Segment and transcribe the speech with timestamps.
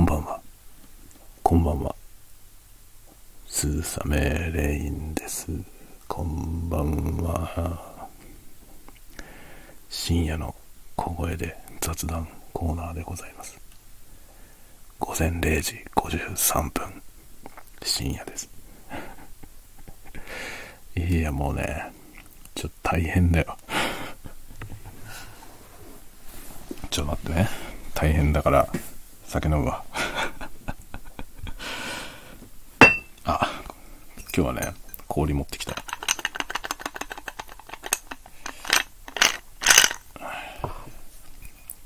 [0.00, 0.40] こんばんは。
[1.42, 1.94] こんばんは。
[3.46, 5.48] スーサメレインです。
[6.08, 8.08] こんばんは。
[9.90, 10.54] 深夜の
[10.96, 13.60] 小声で雑談コーナーでございます。
[14.98, 17.02] 午前0時53分。
[17.82, 18.48] 深夜です。
[20.96, 21.92] いや、もうね、
[22.54, 23.54] ちょっと大変だよ。
[26.88, 27.50] ちょっと待ってね。
[27.92, 28.66] 大変だから、
[29.30, 29.84] 酒飲むわ。
[33.24, 33.62] あ、
[34.29, 34.74] 今日はね、
[35.08, 35.76] 氷持ってきた。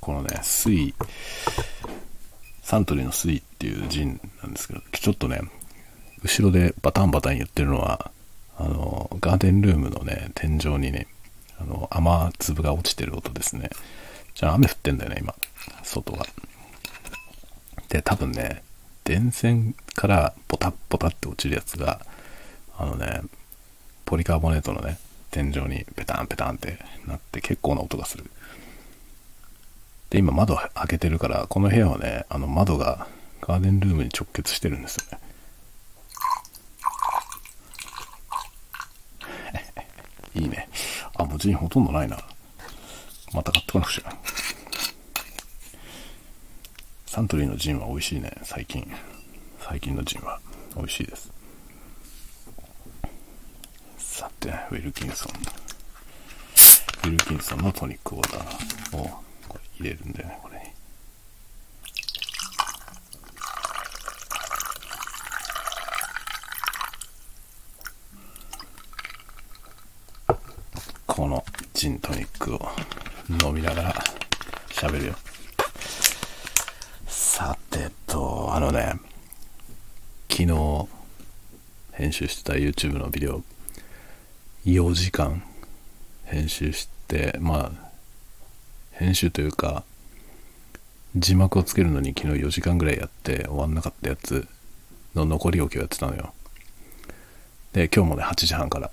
[0.00, 0.94] このね、水、
[2.62, 5.40] サントリーの水っていうジンなんですけど、ちょっとね、
[6.22, 8.10] 後ろでバタンバタン言ってるのは、
[8.58, 11.06] あの、ガーデンルームのね、天井にね、
[11.58, 13.70] あの、雨粒が落ちてる音ですね。
[14.34, 15.34] じゃあ雨降ってんだよね、今。
[15.82, 16.26] 外が。
[17.88, 18.62] で、多分ね、
[19.04, 22.04] 電線からポタッポタって落ちるやつが、
[22.76, 23.22] あのね、
[24.04, 24.98] ポリカーボネートのね、
[25.30, 28.24] 天井にペタンペタンってなって結構な音がする。
[30.10, 33.06] で、今窓開けてるから、この部屋はね、あの窓が
[33.40, 35.18] ガーデンルームに直結してるんですよね。
[40.40, 40.68] いいね。
[41.16, 42.18] あ、もうジンほとんどないな。
[43.32, 44.16] また買ってこなくちゃ。
[47.06, 48.88] サントリーのジンは美味しいね、最近。
[49.60, 50.40] 最近のジンは
[50.76, 51.32] 美味しいです。
[53.98, 55.32] さて、ウィルキンソン。
[57.04, 59.04] ウィルキンソンのトニックウォーターを
[59.46, 60.64] これ入れるんだよね、これに。
[71.06, 72.68] このジントニックを
[73.44, 73.94] 飲みながら
[74.70, 75.14] 喋るよ。
[77.06, 78.94] さてと、あのね、
[80.30, 80.88] 昨日
[81.92, 83.42] 編集してた YouTube のビデオ、
[84.66, 85.42] 4時間
[86.24, 87.90] 編集して、まあ、
[88.92, 89.84] 編集というか、
[91.14, 94.48] 字幕をつけるのに昨日4時間ぐらいやって終わんなかったやつ
[95.14, 96.32] の残り置きをやってたのよ。
[97.74, 98.90] で、今日もね、8時半から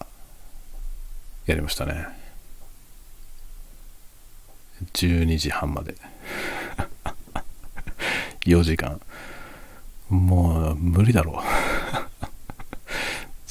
[1.46, 2.06] やりましたね。
[4.94, 5.96] 12時半まで。
[8.46, 9.00] 4時間。
[10.10, 11.81] もう無理だろう。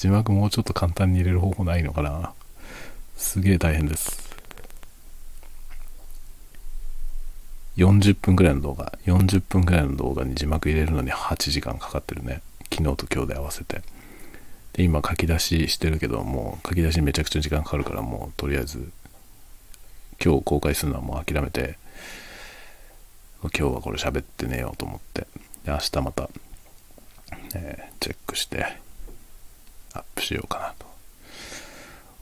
[0.01, 2.33] 字幕もうちょっと簡単に入れる方法ないのかな。
[3.19, 4.31] すげえ大変です。
[7.77, 12.41] 40分ぐらいの動画、40分ぐらいの動画に字幕入れるのに8時間かかってるね。
[12.73, 13.83] 昨日と今日で合わせて。
[14.73, 18.91] で、今書き出ししてるけど、もう書き出しめちゃくちゃ時間かかるから、もうとりあえず、
[20.25, 21.77] 今日公開するのはもう諦めて、
[23.43, 25.27] 今日はこれ喋って寝ようと思って、
[25.67, 26.31] 明日また、
[27.55, 28.79] えーチェックして、
[29.93, 30.87] アップしようかなと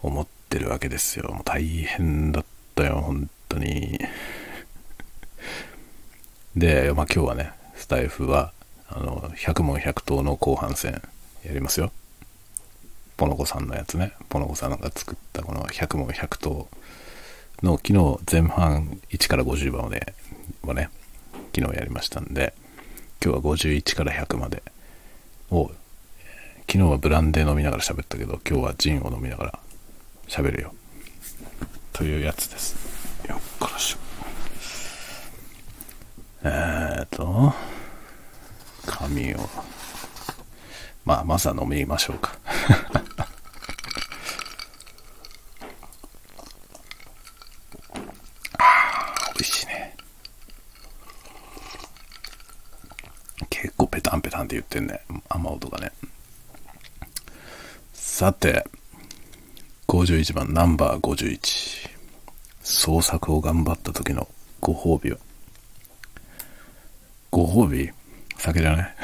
[0.02, 1.30] 思ってるわけですよ。
[1.32, 3.98] もう大変だったよ、本当に。
[6.56, 8.52] で、まあ今日はね、スタイフは、
[8.88, 11.02] あの、100問100答の後半戦
[11.44, 11.92] やりますよ。
[13.16, 14.12] ポノコさんのやつね。
[14.28, 16.68] ポノコさんが作ったこの100問100答
[17.62, 20.14] の昨日前半1から50番まで
[20.62, 20.90] をね、
[21.54, 22.54] 昨日やりましたんで、
[23.22, 24.62] 今日は51から100まで
[25.50, 25.72] を、
[26.70, 29.58] 昨日はブランデー飲みながら喋ったけど、今日はジンを飲みながら
[30.28, 30.74] 喋るよ。
[31.94, 32.76] というやつです。
[33.26, 33.98] よっこらしょ。
[36.44, 37.54] えーと、
[38.84, 39.38] 紙を、
[41.06, 42.36] まあ、まずは飲みましょうか。
[49.32, 49.96] 美味しいね。
[53.48, 55.00] 結構ペタンペタンって言ってんね。
[55.30, 55.92] 雨音がね。
[58.18, 58.66] さて、
[59.86, 61.88] 51番、ナンバー51。
[62.62, 64.26] 創作を頑張った時の
[64.60, 65.18] ご褒美は？
[67.30, 67.92] ご褒美？
[68.36, 68.94] 酒じゃない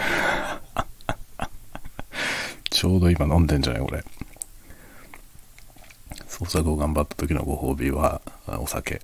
[2.70, 4.04] ちょうど今飲んでんじゃないこれ。
[6.26, 9.00] 創作を頑張った時のご褒美は、お酒。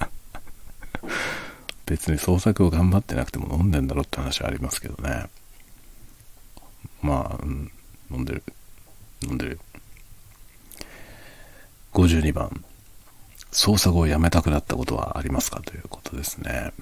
[1.84, 5.26] 別に創作を頑張ってなくても飲んでんだろって話はありますけどね。
[7.02, 7.70] まあ、うん、
[8.10, 8.42] 飲んでる。
[9.22, 9.60] 飲んでる。
[11.92, 12.64] 52番。
[13.50, 15.60] 創作をやめたくなったことはありますか？
[15.62, 16.72] ということですね。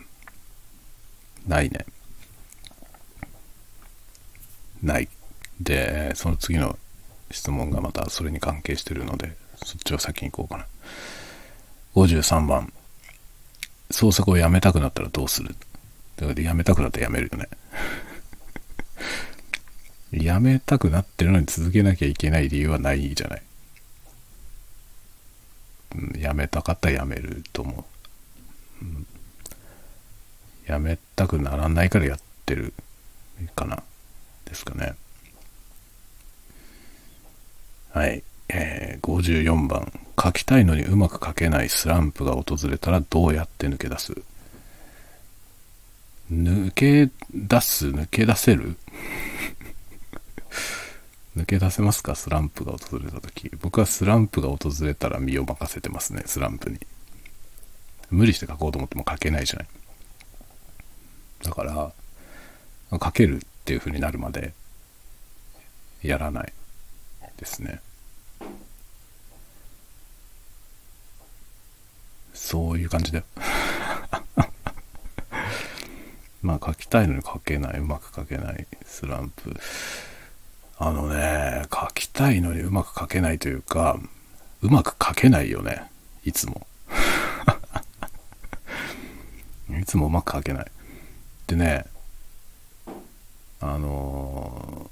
[1.46, 1.86] ないね。
[4.82, 5.08] ない。
[5.60, 6.78] で、その次の
[7.30, 10.66] 質問がまたそれに関係してるので、そっちを先に行こうかな。
[11.94, 12.72] 53番。
[13.90, 15.54] 創作をやめたくなったらどうする？
[16.16, 17.48] だからやめたくなってやめるよね。
[20.22, 23.42] やめたくなってるのに続けなきゃいけない理由はないじゃない。
[25.96, 27.84] うん、やめたかったらやめると思
[28.82, 30.70] う。
[30.70, 32.72] やめたくならないからやってる
[33.54, 33.82] かな。
[34.44, 34.94] ですかね。
[37.92, 38.22] はい。
[38.48, 39.92] えー、54番。
[40.22, 44.14] 書きたいのにうまく書けないスランプが訪れたらどうやって抜け出す？
[46.32, 47.88] 抜け出す？
[47.88, 48.76] 抜け出せる？
[51.36, 52.14] 抜け出せますか？
[52.14, 53.50] スランプが訪れた時。
[53.60, 56.78] 僕はスランプが訪れたら身を任せてますね、スランプに。
[58.10, 59.68] 無理して書こうと思っても書けないじゃない。
[61.42, 61.92] だから、
[62.92, 64.54] 書けるっていう風になるまで
[66.02, 66.52] やらない
[67.36, 67.80] ですね。
[72.32, 73.24] そういう感じだよ。
[76.42, 79.56] まあ書きたいのに書けない、うまく書けないスランプ。
[80.78, 83.98] あのね、書きたいのにうまく書けないというか、
[84.62, 85.90] うまく書けないよね。
[86.24, 86.66] いつも。
[89.80, 90.66] いつもうまく書けない。
[91.46, 91.84] でね、
[93.60, 94.90] あの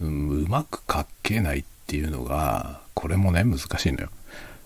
[0.00, 4.10] ううまく書けないっていうのが、これもね、難しいのよ。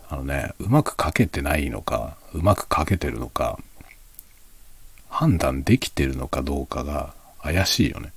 [0.09, 3.59] あのね、うまく書けてないのか、うまく書けてるのか、
[5.09, 8.13] 判断できてるのかどうかが怪しいよね。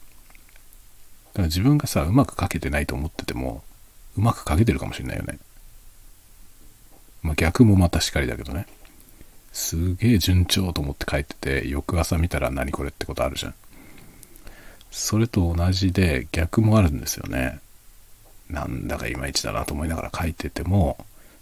[1.38, 3.62] だから自分がさ、うまく書けてないと思ってても、
[4.18, 5.38] うまく書けてるかもしれないよね。
[7.22, 8.66] まあ逆もまたしかりだけどね。
[9.54, 13.54] すげえ順調と思って書いてて、翌朝見たら何これってことあるじゃん。
[14.89, 17.60] それと同じで逆もあるんですよね。
[18.50, 20.98] なんだかいまいちだなと思いながら書いてても、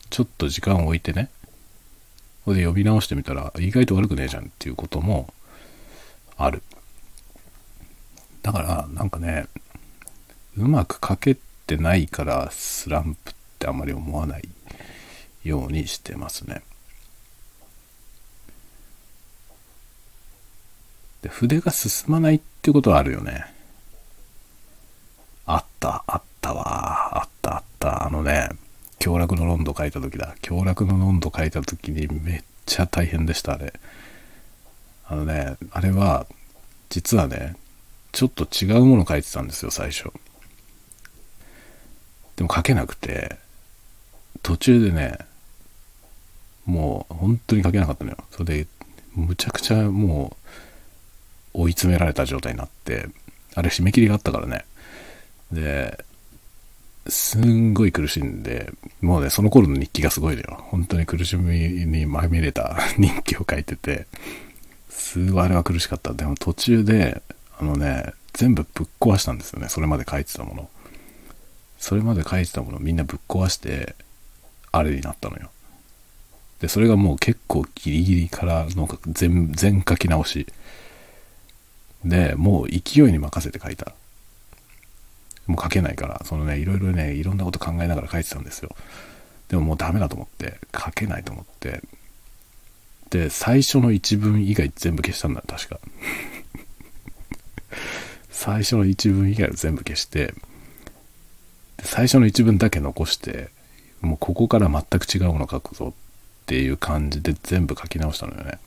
[0.09, 1.29] ちょっと時間を置いてね、
[2.43, 5.33] これで呼び直してみたら意外と悪くねえじゃんっていうことも
[6.35, 6.61] ある。
[8.41, 9.45] だからなんかね、
[10.57, 11.37] うまく書け
[11.67, 14.47] てないからスランプってあまり思わない
[15.43, 16.61] ようにしてますね。
[21.21, 23.45] で筆が進まないってことはあるよね。
[25.45, 27.19] あった、あったわ。
[27.19, 28.07] あった、あった。
[28.07, 28.49] あのね、
[28.99, 30.35] 凶楽のロンド書いた時だ。
[30.41, 33.73] 凶楽のロンド書いた時にめっちゃ大変でした、あれ。
[35.07, 36.25] あのね、あれは、
[36.89, 37.55] 実はね、
[38.11, 40.11] ちょっと違うもの書いてたんですよ、最初。
[42.35, 43.37] でも書けなくて、
[44.43, 45.19] 途中でね、
[46.65, 48.17] もう本当に書けなかったのよ。
[48.31, 48.67] それで、
[49.15, 50.35] むちゃくちゃも
[51.53, 53.07] う追い詰められた状態になって、
[53.53, 54.65] あれ締め切りがあったからね。
[55.51, 56.03] で、
[57.07, 58.71] すんごい苦しんで、
[59.01, 60.59] もうね、その頃の日記がすごいのよ。
[60.69, 64.07] 本当に苦しみにまみれた 日記を書いてて、
[64.89, 66.13] すごいあれは苦しかった。
[66.13, 67.21] でも途中で、
[67.59, 69.69] あのね、全部ぶっ壊したんですよね。
[69.69, 70.69] それまで書いてたもの。
[71.85, 73.93] それまで書いてたものみんなぶっ壊して、
[74.71, 75.51] あれになったのよ。
[76.59, 80.47] で、それがもう結構ギリギリからの全、全書き直し。
[82.03, 83.93] で、もう勢いに任せて書いた。
[85.45, 88.75] もう書けないから、そのね、いろいろね、いろんなこと考えながら書いてたんですよ。
[89.49, 91.83] でももうダメだと思って、書けないと思って。
[93.11, 95.79] で、最初の一文以外全部消したんだ、確か。
[98.31, 100.33] 最初の一文以外を全部消して、
[101.85, 103.49] 最初の一文だけ残して、
[104.01, 108.59] もうここから全く違うもの書くぞっていう感じで全部書き直したのよね。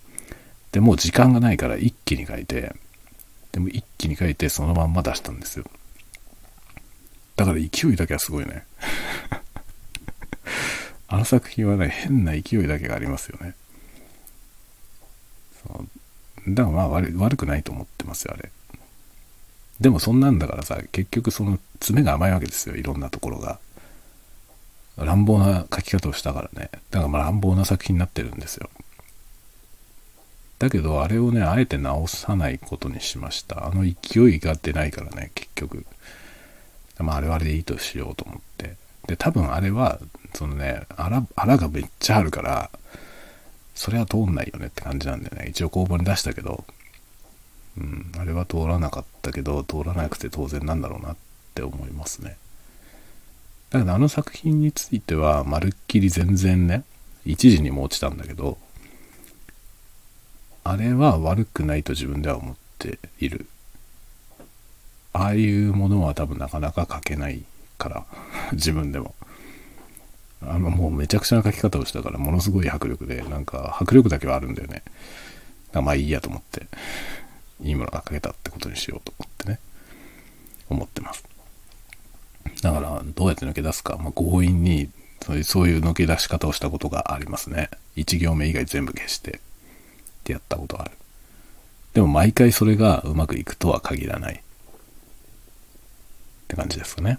[0.73, 2.75] で、もう時間がないから一気に書いて、
[3.53, 5.65] でも一気に書いてそのまんま出したんですよ。
[7.37, 8.65] だから勢いだけはすごいね。
[11.09, 13.55] あの作品はね、変な勢いだけがありますよね。
[15.63, 15.89] そう
[16.55, 18.51] だからまあ悪悪くないと思ってますよ、あれ。
[19.81, 23.59] でもそんなんだからさ、結局その爪が甘いわけですよ、いろんなところが。
[24.97, 26.71] 乱暴な書き方をしたからね。
[26.91, 28.69] だからまあ乱暴な作品になってるんですよ。
[30.59, 33.67] だけど、あれをね、あえて直さないことにしました。
[33.67, 35.87] あの勢いが出ないからね、結局。
[36.99, 38.75] まあ、あれはあれでいいとしようと思って。
[39.07, 40.01] で、多分あれは、
[40.35, 42.71] そのね、あら、あらがめっちゃあるから、
[43.77, 46.65] それは通んないよねって感じなんでね、一応公募に出したけど、
[48.19, 51.17] あれは通らなかったけど、通らなくて当然なんだろうなっ
[51.55, 52.37] て思いますね。
[53.71, 56.85] だけどあの作品については、まるっきり全然ね、
[57.27, 58.59] 一時にも落ちたんだけど、
[60.65, 63.47] あれは悪くないと自分では思っている。
[65.13, 67.43] ああいうものは多分なかなか書けない
[67.79, 68.05] から、
[68.53, 69.15] 自分でも。
[70.41, 74.83] あの、もうめちゃくちゃな書き方をしたから、ものすごい迫力で、なんか迫力だけはあるんだよね。
[75.73, 76.67] まあいいやと思って、
[77.63, 79.61] いいものが書けたってことにしようと思ってね、
[80.69, 81.25] 思ってます。
[82.63, 84.91] だから、どうやって抜け出すか、まあ、強引に
[85.43, 87.71] そういう、抜け出し方をしたことがありますね。
[87.97, 89.41] 1行目以外全部消して、っ
[90.25, 90.93] てやったことある。
[91.95, 94.35] でも毎回それがうまくいくとは限らない。
[94.35, 94.39] っ
[96.49, 97.19] て感じですかね。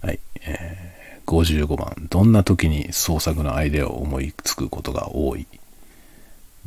[0.00, 0.20] はい。
[0.40, 2.06] えー、55番。
[2.08, 5.46] どんな時に創作のアイデアを思いつくことが多い？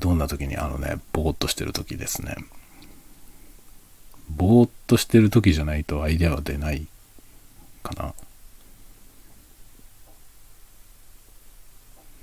[0.02, 2.36] どんな時にあのね、ぼーっとしてる時ですね。
[4.36, 6.88] ぼーっとしてる時じゃないとアイデアは出ない
[7.84, 8.14] かな。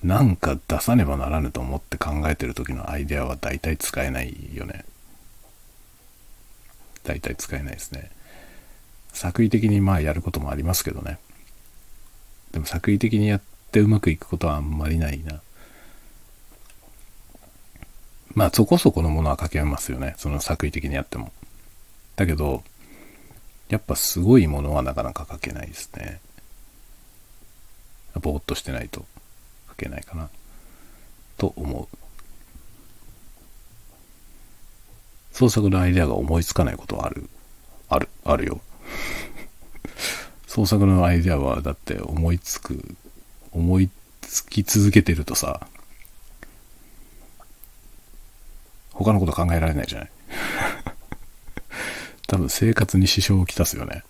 [0.02, 4.84] なんか出さねばならぬと思って考えてる時のアイデアは大体使えないよね。
[7.04, 8.10] 大体使えないですね。
[9.12, 11.18] 作為的にまあやることもありますけどね。
[12.50, 15.40] でも作為的にやってうまくいくことはあんまりないな。
[18.34, 20.14] まあそこそこのものは書けますよね。
[20.16, 21.32] その作為的にやっても。
[22.16, 22.62] だけど、
[23.68, 26.20] やっぱすごいものはなかなか書けないですね。
[28.20, 29.04] ぼーっとしてないと
[29.68, 30.28] 書けないかな。
[31.36, 31.96] と思う。
[35.32, 37.28] 創作のアイデアが思いつかないことはある。
[37.88, 38.60] ある、あるよ。
[40.46, 42.96] 創作のアイデアはだって思いつく、
[43.52, 43.88] 思い
[44.22, 45.68] つき続けてるとさ、
[48.98, 50.10] 他のこと考えられないじゃない
[52.26, 54.02] 多分生活に支障をきたすよね。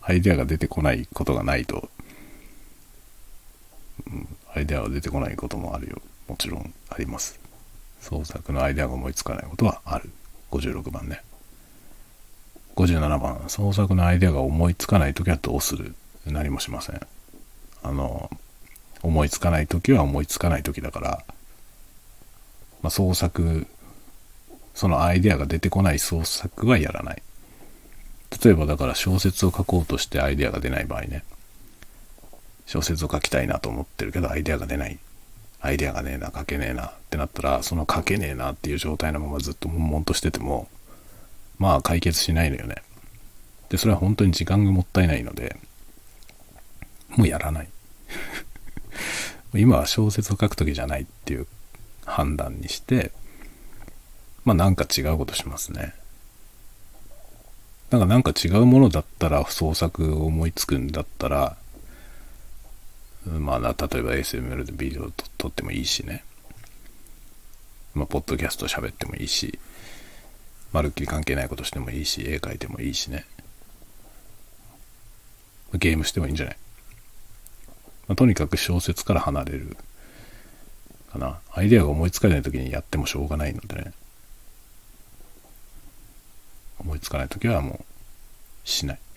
[0.00, 1.90] アイデアが出てこないことがないと、
[4.06, 6.00] うん、アイデアが出てこないこともあるよ。
[6.26, 7.38] もちろんあります。
[8.00, 10.10] 創作のアイデアが思いつかないことはある。
[10.50, 11.22] 56番ね。
[12.76, 15.94] 57番、創作のアイデアが思いつかないときはどうする？
[16.24, 17.00] 何もしません。
[17.82, 18.30] あの、
[19.02, 21.24] 思いつかないときは思いつかないときだから、
[22.82, 23.66] まあ、創作、
[24.78, 27.22] そのアイデアが出てこない創作はやらない。
[28.44, 31.24] 例えばだから小説を書こうとしてアイデアが出ない場合ね。
[32.64, 34.96] 小説を書きたいなと思ってるけどアイデアが出ない。
[35.60, 40.68] アイデアがねえな、書けねえなってなったら、その書けねえなっていう状態のままずっと悶々としてても、
[41.58, 42.76] まあ解決しないのよね。
[43.70, 45.56] で、それは本当に時間がもったいないので、
[47.16, 47.68] もうやらない。
[49.56, 51.48] 今は小説を書く時じゃないっていう
[52.04, 53.10] 判断にして、
[54.48, 55.92] まあなんか違うことしますね。
[57.90, 61.56] なんかなんか違うものだったら創作を思いつくんだったら、
[63.26, 66.24] まあ、例えば ASMR でビデオ撮ってもいいしね。
[67.92, 69.58] まあ、ポッドキャスト喋ってもいいし、
[70.72, 73.26] まるっきり関係ないことしてもいいし、絵描いてもいいしね。
[75.74, 76.56] ゲームしてもいいんじゃない、
[78.06, 79.76] まあ、とにかく小説から離れる
[81.12, 81.38] かな。
[81.52, 83.92] アイデアが思いつかない時にやってもしょうがないのでね。
[86.80, 87.84] 思いつかない時はも
[88.64, 88.98] うしない。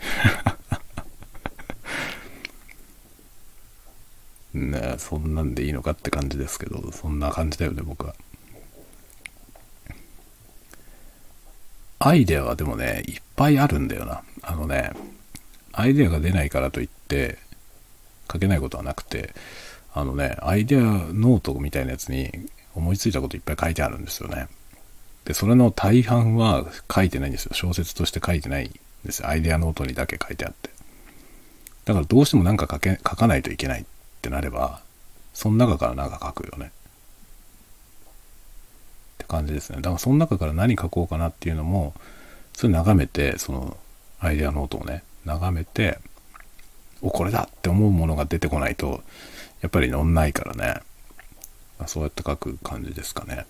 [4.54, 8.16] ねそんなんでいいのかって感じですけど、そんな感じだよね、僕は。
[12.00, 14.24] アイデアはでもね、いっぱいあるんだよな。
[14.42, 14.92] あのね、
[15.72, 17.38] アイデアが出ないからといって、
[18.32, 19.34] 書けないことはなくて、
[19.94, 22.32] あのね、アイデアノートみたいなやつに
[22.74, 24.48] 思いついたこといっぱい書いてあるんですよね。
[25.26, 27.54] で、それの大半は書いてないんですよ。
[27.54, 28.72] 小説として書いてないん
[29.06, 29.30] ですよ。
[29.30, 30.70] アイデアノートにだけ書いてあって。
[31.86, 33.86] だからどうしても何か書け、書かないといけないっ
[34.22, 34.82] てなれば、
[35.34, 36.72] その中から何か書くよね。
[39.16, 39.78] って感じですね。
[39.78, 41.94] だからその中から何書こうかなっていうのも、
[42.54, 43.78] それ眺めて、その
[44.20, 46.00] アイデアノートをね、眺めて、
[47.02, 49.04] お、これだって思うものが出てこないと、
[49.62, 50.82] やっぱり乗んないからね。
[51.88, 53.46] そうやって書く感じですかね。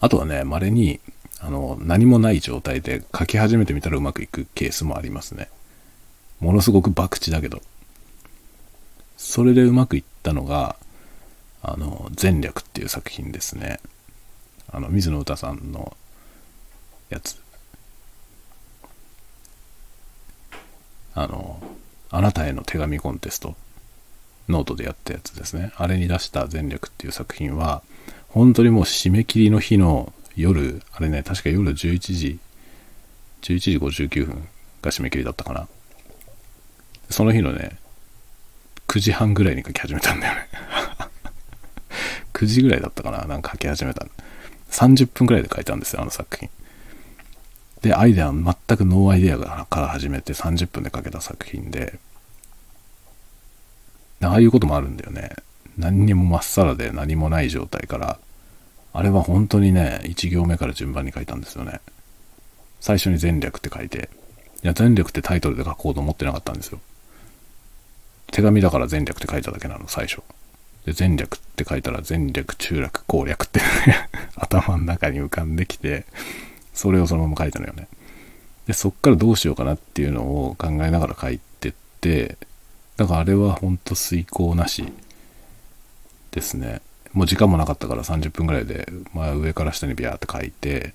[0.00, 1.00] あとはね、稀に、
[1.40, 5.48] あの、何もない状態で書き始めてみたらうまくいくケースもありますね。
[6.40, 7.62] ものすごく博打だけど。
[9.16, 10.76] それでうまくいったのが、
[11.62, 13.80] あの、前略っていう作品ですね。
[14.70, 15.96] あの、水野歌さんの
[17.08, 17.36] やつ。
[21.14, 21.62] あの、
[22.10, 23.56] あなたへの手紙コンテスト、
[24.48, 25.72] ノートでやったやつですね。
[25.76, 27.82] あれに出した前略っていう作品は、
[28.28, 32.38] 本当にもう締め切りの日の夜、あれね、確か夜11時、
[33.42, 34.48] 11時59分
[34.82, 35.68] が締め切りだったかな。
[37.10, 37.78] その日のね、
[38.88, 40.48] 9時半ぐらいに書き始めたんだよね
[42.32, 44.06] 9時ぐらいだったかななんか書き始めた。
[44.70, 46.50] 30分ぐらいで書いたんですよ、あの作品。
[47.82, 51.98] で、アイデア、全くノーアイデアから始めて30分で書けた作品で、
[54.24, 55.30] ああいうこともあるんだよね。
[55.76, 58.18] 何にもまっさらで何もない状態から。
[58.92, 61.80] あれは本当にね1行目から順番に書いたんですよね。
[62.80, 64.08] 最初に前略って書いて。
[64.62, 66.80] いや前略ってタイトルで書こうと思ってなかったんですよ。
[68.30, 70.22] 手紙だから前略って書いただけなの最初。
[70.86, 73.60] で前略って書いたら前略中略攻略って
[74.36, 76.04] 頭の中に浮かんできて
[76.74, 77.88] それをそのまま書いたのよね。
[78.66, 82.38] でそっからどうしようかなっていうのを考えながら書いてって
[82.96, 84.84] だからあれはほんと推敲なし
[86.30, 86.80] ですね。
[87.12, 90.94] もう時間もなかったから30分ぐらいで、まあ、上から下にビャーって書いて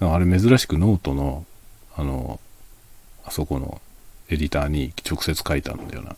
[0.00, 1.46] あれ珍しくノートの
[1.96, 2.40] あの
[3.24, 3.80] あそこの
[4.28, 6.16] エディターに直接書いたんだよな。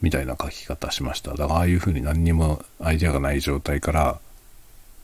[0.00, 1.32] みたいな書き方しました。
[1.32, 4.20] だからああいうふうに何にもアイデアがない状態から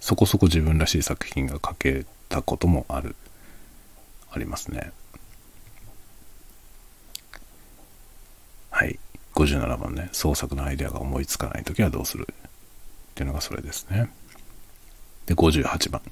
[0.00, 3.16] そこそこ自分らしい作品が書けたこともある。
[4.30, 4.92] ありますね。
[8.74, 8.98] はい。
[9.36, 10.08] 57番ね。
[10.10, 12.34] 創作のアイデアが思いつかない時はどうするっ
[13.14, 14.10] ていうのがそれですね。
[15.26, 16.02] で58番。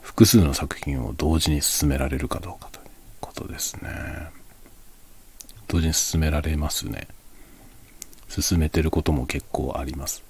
[0.00, 2.86] 複数の作品を同時に進められるかどうかという
[3.20, 3.90] ことですね。
[5.66, 7.08] 同時に進められますね。
[8.28, 10.22] 進めてることも結構あります。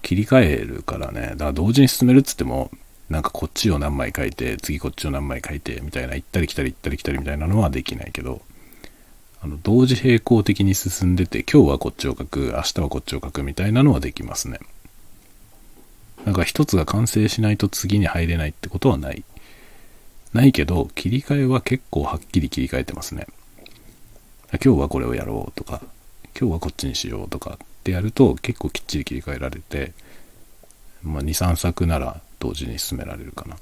[0.00, 1.32] 切り替えるからね。
[1.32, 2.70] だから同時に進めるっつっても
[3.10, 8.42] なんかこっちを何枚書いて次こっちを何枚書いてみたいな行ったり来たり行ったり来たりみたいなのはできないけど
[9.40, 14.58] あの同時並行的に進んでて今日はこっちを書く明日はこっちを書くみたいなのはできますね。
[16.24, 19.24] なんか一つが完成しないと次に入れないってことはない。
[20.34, 23.28] ないけど切り替えは結構はっきり切り替えてますね。
[24.52, 25.80] 今日はこれをやろうとか
[26.38, 29.92] 今日はこっちにしようとかってやると結構きっちり切り替えられて、
[31.02, 33.56] まあ、23作なら同時に進められるかな。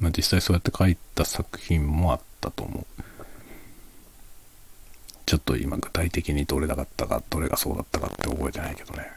[0.00, 3.02] まあ、実際そうやって書いた作品もあったと思う。
[5.24, 9.10] ちょっと今具体的にどれだったか、どれがそうだったかって覚えてないけどね。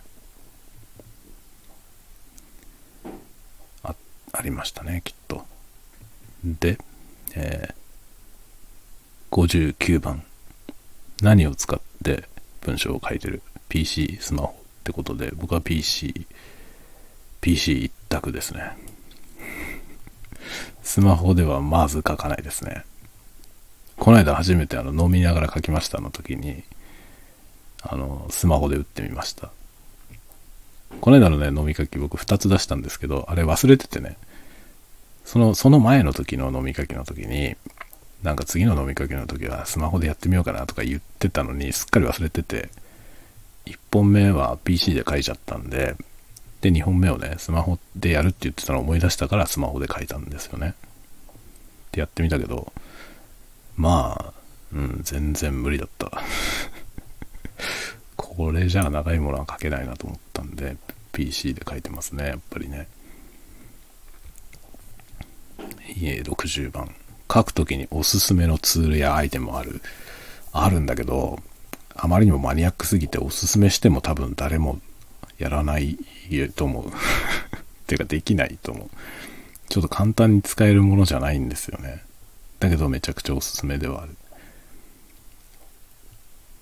[3.83, 3.95] あ、
[4.31, 5.43] ありましたね、きっと。
[6.43, 6.77] で、
[7.35, 10.23] えー、59番。
[11.21, 12.25] 何を使って
[12.61, 16.27] 文章を書いてる ?PC、スマホってことで、僕は PC、
[17.41, 18.77] PC 一択ですね。
[20.83, 22.83] スマホではまず書かないですね。
[23.97, 26.63] この間初めてあの飲みながら書きましたの時に、
[27.81, 29.49] あの、スマホで打ってみました。
[31.01, 34.17] この間のね、飲み書き僕2つ出したんですけど、あれ忘れててね、
[35.23, 37.55] その、その前の時の飲み書きの時に、
[38.21, 42.69] なんか次の飲みかけの時はスマホでやってみようかなとか言ってたのにすっかり忘れてて、
[43.65, 45.95] 1本目は PC で書いちゃったんで、
[46.61, 50.73] で、2本目をね、スマホでやるって言ってたのを思い出したからスマホで書いたんですよね。
[51.91, 52.71] で、やってみたけど、
[53.77, 54.33] まあ、
[54.73, 56.11] うん、全然無理だった。
[58.15, 60.77] これじゃあ長いものは書けないなと思ったんで、
[61.11, 62.87] PC で書いてますね、やっぱりね。
[65.95, 66.93] いえ、60番。
[67.31, 69.81] 書くときにおすすめのツールやアイテムある、
[70.51, 71.39] あるんだけど、
[71.95, 74.79] あまりにもマニアックすぎておすすめしても多分誰も
[75.37, 75.97] やらない
[76.55, 76.91] と思う。
[77.87, 78.89] ていうかできないと思う。
[79.69, 82.03] ちょっと簡単に使えるものじゃないんですよね。
[82.59, 84.11] だけどめちゃくちゃおすすめではある。
[84.11, 84.15] っ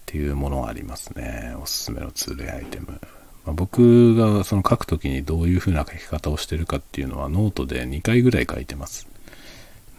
[0.06, 1.56] ていうものはありますね。
[1.62, 3.00] おすすめのツールアイテム。
[3.46, 9.08] まあ、僕がその書くときにどういう風な書き方をしてるかっていうのはノートで2回ぐらい書いてます。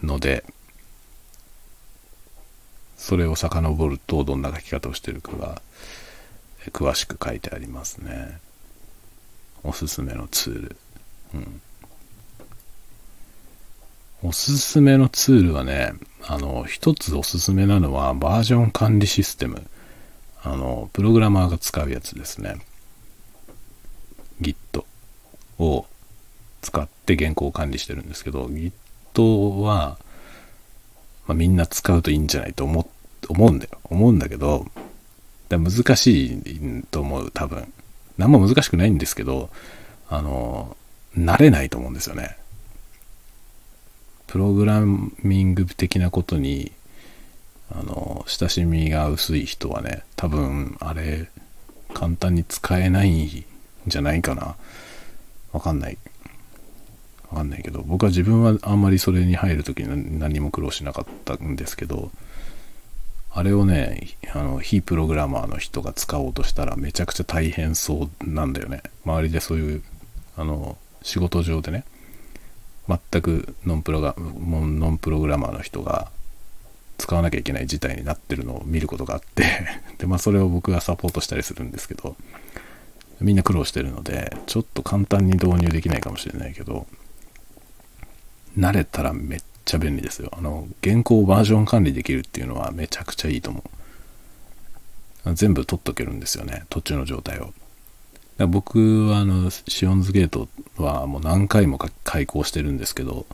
[0.03, 0.45] ので、
[3.05, 5.61] それを遡るとどんな書き方をしてるかが
[6.73, 8.39] 詳しく書いてありますね。
[9.63, 10.77] おすすめのツール。
[11.35, 11.61] うん。
[14.23, 19.63] おすすめのツールはね、あの、一つおすすめなのはバージョン管理システム。
[20.43, 22.57] あの、プログラマーが使うやつですね。
[24.41, 24.83] Git
[25.59, 25.85] を
[26.63, 29.99] 使って原稿を管理してるんですけど、Git は、
[31.27, 32.87] まあ、みんな使うといいんじゃないと思っ
[33.29, 33.79] 思うんだよ。
[33.85, 34.67] 思うんだけど、
[35.49, 37.73] だ難しいと思う、多分。
[38.17, 39.51] 何も難しくないんですけど、
[40.09, 40.77] あの、
[41.17, 42.37] 慣れないと思うんですよね。
[44.27, 46.73] プログラミング的なことに、
[47.71, 51.29] あの、親しみが薄い人はね、多分、あれ、
[51.93, 53.45] 簡単に使えないん
[53.87, 54.57] じゃないかな。
[55.53, 55.99] わかんない。
[57.31, 62.11] わかんないけど、僕は自分はあんまりそれに入るときに何も苦労しなかったんですけど、
[63.37, 68.83] あれをね、あの、非プログラマーの人が使おうとしたらめちゃくちゃ大変そうなんだよね。
[69.05, 69.83] 周りでそういう、
[70.37, 71.85] あの、仕事上でね、
[72.89, 76.11] 全くノンプロがノンプログラマーの人が
[76.99, 79.45] 使わなきゃいけない事態になってるのを見ることがあって
[79.99, 82.17] で、まあ、それを僕がサポートしたりするんですけど
[83.21, 86.87] みんな苦労してるのでちょっと簡単に導入できないかもしれないけど
[88.59, 90.31] 慣れたらめっちゃ便利ですよ。
[90.37, 93.63] あの原稿をバージョン管理できるっていうのはめちゃくちゃいいと思
[95.27, 95.35] う。
[95.35, 96.65] 全部取っとけるんですよね。
[96.69, 97.53] 途中の状態を。
[98.49, 103.27] 僕はあのシオンズゲートはもう何回も開講してるんですけど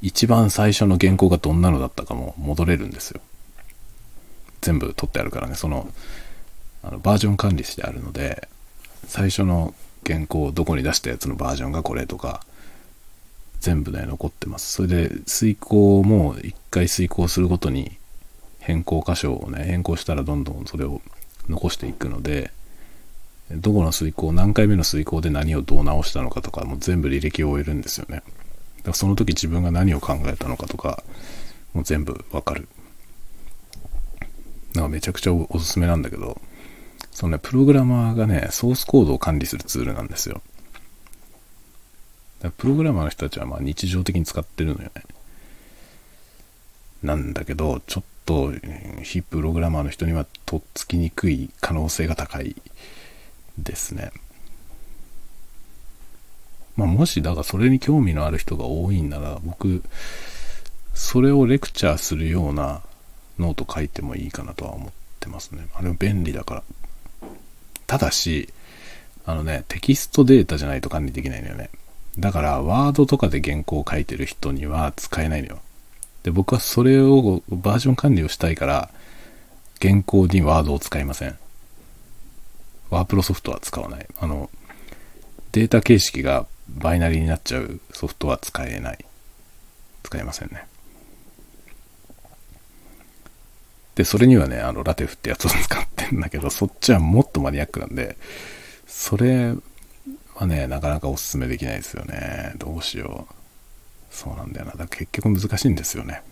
[0.00, 3.20] 一番最初の原稿がどんなのだったかも戻れるんですよ。
[4.60, 5.54] 全部取ってあるからね。
[5.54, 5.92] その
[6.82, 8.48] あのバージョン管理してあるので
[9.06, 9.74] 最初の
[10.06, 12.44] 原稿をどこに出したやつのバージョンがこれとか
[13.60, 14.72] 全部ね残ってます。
[14.72, 17.98] それで遂行も一回遂行するごとに
[18.60, 21.00] 変更箇所をね変更したらどんどんそれを
[21.48, 22.50] 残していくので
[23.50, 28.16] どこの遂行何回目の遂行で何をどう直したのかとかもう全部履歴を終えるんですよね。
[28.16, 28.26] だか
[28.88, 31.02] らその時自分が何を考えたのかとか
[31.72, 32.68] もう全部わかる。
[34.74, 36.40] なんかめちゃくちゃおすすめなんだけど
[37.10, 40.42] そのねプログラマーがねソースコードを管理するツールなんですよ。
[42.56, 45.02] プログラマーの人たちはまあ日常的に使ってるのよね
[47.02, 48.52] なんだけどちょっと
[49.02, 52.56] 非プログラマーの人にはとっつきにくい可能性が高い
[53.56, 54.12] ですね。
[56.76, 59.82] まあ、もし、だからそれに興味のある人が多いんなら、僕、
[60.94, 62.82] それをレクチャーするような
[63.38, 65.66] ノート書いてもいいかなとは思ってますね。
[65.74, 66.62] あれも便利だから。
[67.86, 68.52] ただし、
[69.24, 71.70] あのね、テキストデータじゃないと管理できないのよね。
[72.18, 75.58] だから、ワードとかで原稿を書いてる人には使えないのよ。
[76.24, 78.90] で、僕はそれをバージョン管理をしたいから、
[79.80, 81.38] 原稿にワードを使いません。
[82.90, 84.06] ワープロソフトは使わない。
[84.20, 84.50] あの、
[85.52, 89.04] データ形式がバイナリーになっちゃうソフトは使えない。
[90.02, 90.66] 使えませんね。
[93.94, 98.16] で、それにはね、あの、ラテフってやつを使ってんだけど、そっちはもっとマニアックなんで、
[98.86, 99.54] それ
[100.38, 102.52] はね、なかなかおすすめできないですよね。
[102.58, 103.34] どうしよう。
[104.14, 104.72] そうなんだよな。
[104.72, 106.22] だ結局難しいんですよね。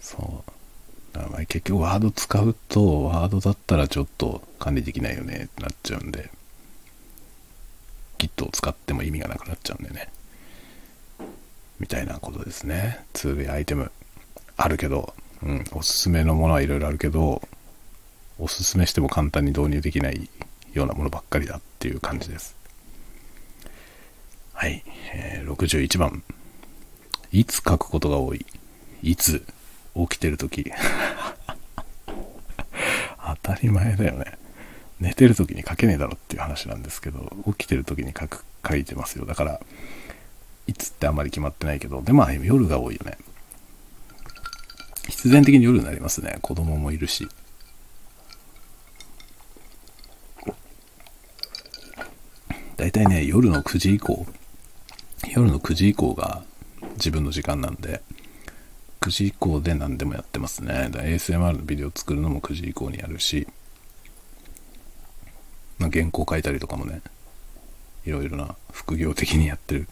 [0.00, 1.18] そう。
[1.18, 6.30] まあ結局ワード使うと、ワードだったらちょっと管理できないよねってなっちゃうんで、
[8.18, 10.08] Git を使っても意味がなくなっちゃうんでね。
[11.80, 13.04] みたいなことですね。
[13.12, 13.90] ツールやアイテム
[14.56, 17.42] あるけど、うん、おすすめのものはいろいろあるけど、
[18.38, 20.28] おすすめしても簡単に導入できない
[20.72, 22.57] ようなものばっかりだっていう感じです。
[24.60, 24.82] はい。
[25.14, 26.24] えー、61番。
[27.30, 28.44] いつ書くことが多い？
[29.04, 29.44] いつ？
[29.94, 30.72] 起きてる時。
[33.24, 34.36] 当たり前だよね。
[34.98, 39.26] 寝てる時に書けねえだろっていう話なんですけど起きてる時に書く書いてますよ。
[39.26, 39.60] だから
[40.66, 43.16] いつってあんまり決まってないけどでまあ夜が多いよね。
[45.08, 46.38] 必然的に夜になりますね。
[46.42, 47.28] 子供もいるし。
[52.76, 54.26] 大体ね夜の9時以降
[55.26, 56.42] 夜の9時以降が
[56.94, 58.02] 自分の時間なんで
[59.00, 60.90] 9時以降で何でもやってますね。
[60.92, 63.46] ASMR のビデオ作るのも9時以降にやるし、
[65.78, 67.00] ま、原稿書いたりとかもね、
[68.04, 69.88] いろいろな副業的にやってる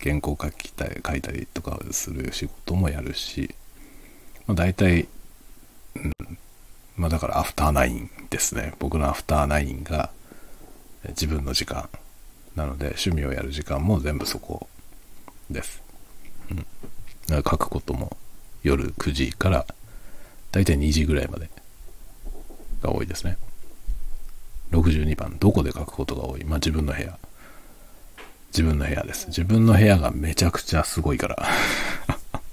[0.00, 3.54] 原稿書きたい書いたりとかする仕事もやるし、
[4.46, 5.08] まあ、大体、
[5.96, 6.38] うん、
[6.96, 8.74] まあだからアフターナインですね。
[8.78, 10.10] 僕のアフターナインが
[11.08, 11.88] 自分の時間
[12.56, 14.68] なので趣味をやる時間も全部そこ
[15.50, 15.82] です。
[16.50, 16.56] うん。
[16.58, 16.66] だか
[17.28, 18.16] ら書くことも
[18.62, 19.66] 夜9時から
[20.52, 21.48] だいたい2時ぐらいまで
[22.82, 23.36] が多いですね。
[24.70, 26.44] 62番、どこで書くことが多い？
[26.44, 27.18] まあ自分の部屋。
[28.48, 29.26] 自分の部屋です。
[29.28, 31.48] 自分の部屋がめちゃくちゃすごいから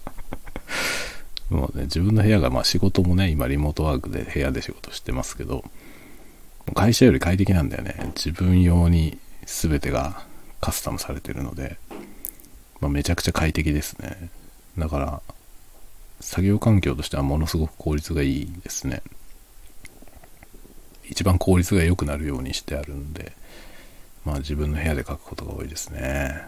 [1.52, 5.64] もうね、自分の部屋が、まあ仕事もね、今リモートワークで部屋で仕事してますけど、
[6.74, 8.14] 会社より快適なんだよね。
[8.16, 10.24] 自分用に全てが
[10.60, 11.78] カスタムされてるので、
[12.80, 14.30] まあ、めちゃくちゃ快適ですね。
[14.78, 15.22] だから、
[16.20, 19.02] 作業環境としてはものすごく効率がいいですね。
[21.04, 23.34] 一番効率が良くなるようにしてあるんで、
[24.24, 26.46] まあ自分の部屋で書くことが多いですね。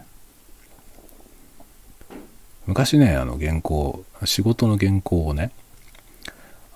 [2.65, 5.51] 昔ね、あの原稿、仕事の原稿をね、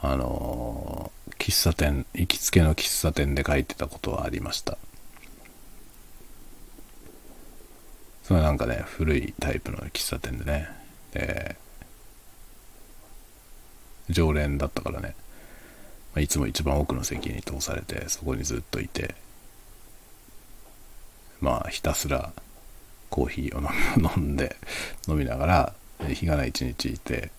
[0.01, 4.77] あの、喫茶店、行きつけの喫茶店で書いてたことはありました。
[8.27, 10.67] それなんかね、古いタイプの喫茶店でね、
[11.13, 11.55] で、
[14.09, 15.15] 常連だったからね、
[16.13, 19.15] まあ、いつも一番奥の席に通されてそこにずっといて。
[21.39, 22.31] まあひたすら
[23.09, 23.61] コーヒーを
[24.17, 24.55] 飲 んで
[25.07, 25.73] 飲みながら
[26.09, 27.31] 日がない一日いて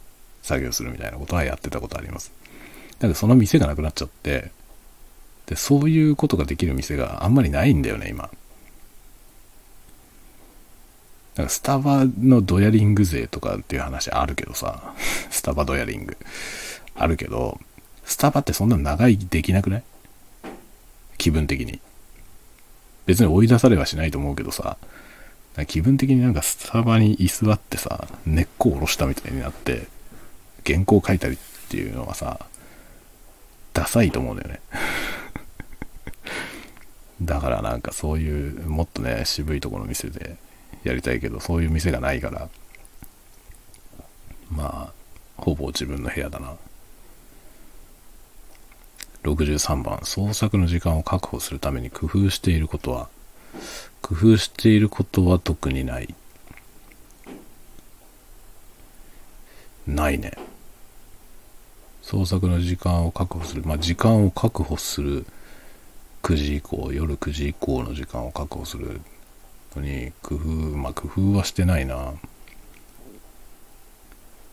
[0.43, 2.33] 作業するみたいなことはやってたことあります。
[2.99, 4.51] だけどその店がなくなっちゃって
[5.47, 8.31] でそういうことができる店があんまりないんだよね今。
[11.39, 14.93] なんかスタバのドヤリング税とかっていう話あるけどさ、
[15.31, 16.17] スタバドヤリング。
[16.97, 17.61] あるけど、
[18.05, 19.83] スタバってそんな長いできなくない？
[21.17, 21.81] 気分的に。
[23.07, 24.77] 別に追い出されはしないと思うけどさ、
[25.69, 29.87] 気分的になんかスタバに居座ってさ、根っこを下ろしたみたいになって、
[30.67, 32.41] 原稿書いたりっていうのはさ、
[33.75, 34.61] ダサいと思うんだよね。
[37.23, 40.37] だからなんかそういう、もっとね、渋いところの店で
[40.85, 42.49] やりたいけど、そういう店がないから、
[44.51, 44.93] まあ、
[45.37, 46.57] ほぼ自分の部屋だな。
[49.25, 53.09] 63番、創作の時間を確保するために工夫していることは、
[54.01, 56.15] 工夫していることは特にない。
[59.87, 60.33] ないね。
[62.03, 63.63] 創作の時間を確保する。
[63.65, 65.27] まあ、時間を確保する。
[66.23, 69.01] 9時以降、夜9時以降の時間を確保する
[69.79, 72.15] のに、工夫、まあ、工夫はしてないな。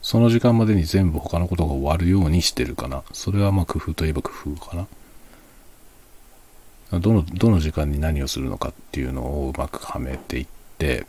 [0.02, 3.04] その時間までに全部他のことが終わるようにしてるかな。
[3.12, 4.88] それはまあ工夫といえば工夫か
[6.92, 7.00] な。
[7.00, 11.08] どの、どの時間に何をするのかっていうのをうまくはめていって、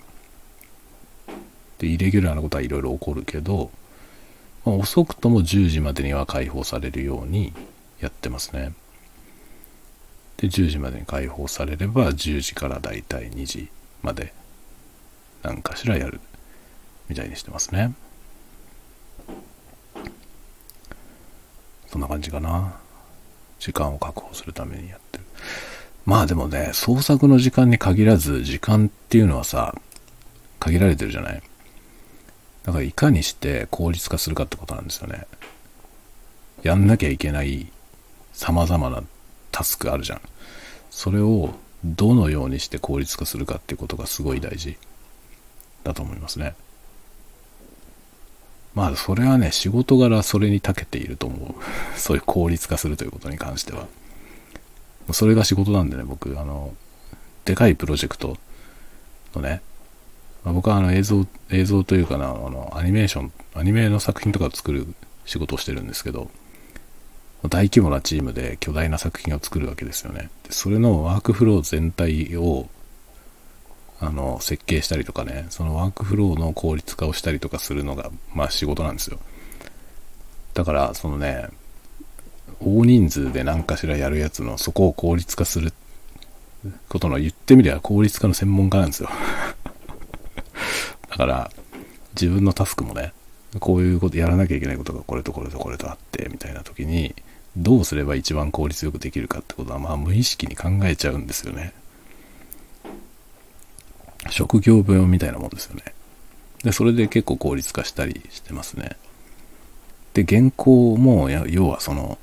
[1.79, 3.71] で、イレギュラーなことはいろいろ起こるけど、
[4.65, 7.53] まあ、遅くとも10時までには解放されるように
[8.01, 8.73] やってますね。
[10.39, 13.69] で、10時までに解放されれば、10時からだいたい2時
[14.03, 14.33] まで
[15.43, 16.21] 何かしらやる
[17.09, 17.95] みたいにしてますね。
[21.87, 22.75] そんな感じかな。
[23.59, 25.25] 時間を確保するためにやってる。
[26.05, 29.75] まあでもね、創作の時間に限らず、時間っていうのはさ、
[30.61, 31.43] 限られてるじゃない。
[32.65, 35.27] だからいかにして効率化するかってことなんですよね。
[36.63, 37.71] やんなきゃいけない
[38.33, 39.03] 様々な
[39.53, 40.21] タスクあるじゃん。
[40.91, 41.55] それを
[41.95, 44.77] どのようにして効率化するかっていうことがすごい大事
[45.85, 46.55] だと思いますね。
[48.75, 51.55] まあそれはね、仕事柄それに長けていると思う。
[51.97, 53.87] そういう効率化するということに関しては。
[55.13, 56.75] それが仕事なんでね、僕、あの、
[57.45, 58.37] でかいプロジェクト
[59.35, 59.63] のね、
[60.45, 64.87] まあ、僕はあの映像、映像というかな、あの、アニメーション、アニメの作品とかを作る
[65.25, 66.31] 仕事をしてるんですけど、
[67.49, 70.31] 大規模なチームで巨大な作品を作るわけですよね。
[70.45, 72.69] でそれのワークフロー全体を
[73.99, 79.19] あの、設計したりとかね、そのワークフローの効率化をしたりとかするのが、まあ仕事なんですよ。
[80.55, 81.49] だから、そのね、
[82.61, 85.73] 大人数で何かしらやるやつの、そこを効率化する
[86.89, 89.09] ことの言ってみれば効率化の専門家なんですよ。
[91.09, 91.51] だから、
[92.21, 93.15] 自分のタスクもね、
[93.61, 97.15] こういうことやらなきゃいけないことがこれとこれとこれとあって、みたいな時に、
[97.57, 101.73] どうすれば一番効率よくできるかってことは、まあ無意識に考えちゃうんですよね。
[104.31, 105.83] 職業病みたいなもんですよね。
[106.63, 108.97] で、それで結構効率化したりしてますね。
[110.15, 112.19] で、原稿も、要はその、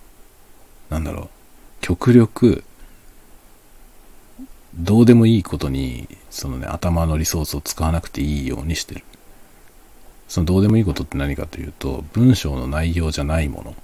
[0.89, 1.29] なんだろう、
[1.81, 2.63] 極力、
[4.75, 9.03] どうでもいいことに、そのね、頭のリソースを使わなくていいようにしてる。
[10.27, 13.75] そのどうでもいいことって何かというと、文章の内容じゃないもの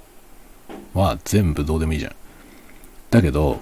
[0.93, 2.15] は全部どうでもいいじゃん。
[3.09, 3.59] だけど、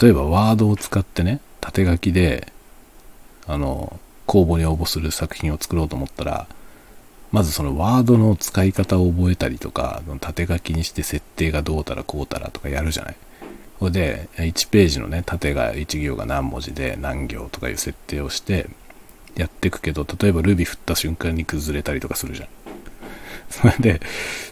[0.00, 2.52] 例えばワードを使ってね、縦書きで
[3.50, 6.46] あの、公募に応募する作品を作ろうと思ったら、
[7.32, 13.16] まずそのワードの使い方を覚えたりとか、縦書きにして設定がどうたらこうたらとかやるじゃない。
[13.80, 18.68] これで、1ページのね、縦が1行が何文字で何行とかいう設定をして
[19.34, 22.48] やっていくけど、例えば Ruby 振った瞬間に崩れたりとかするじゃん。
[23.50, 24.00] それで、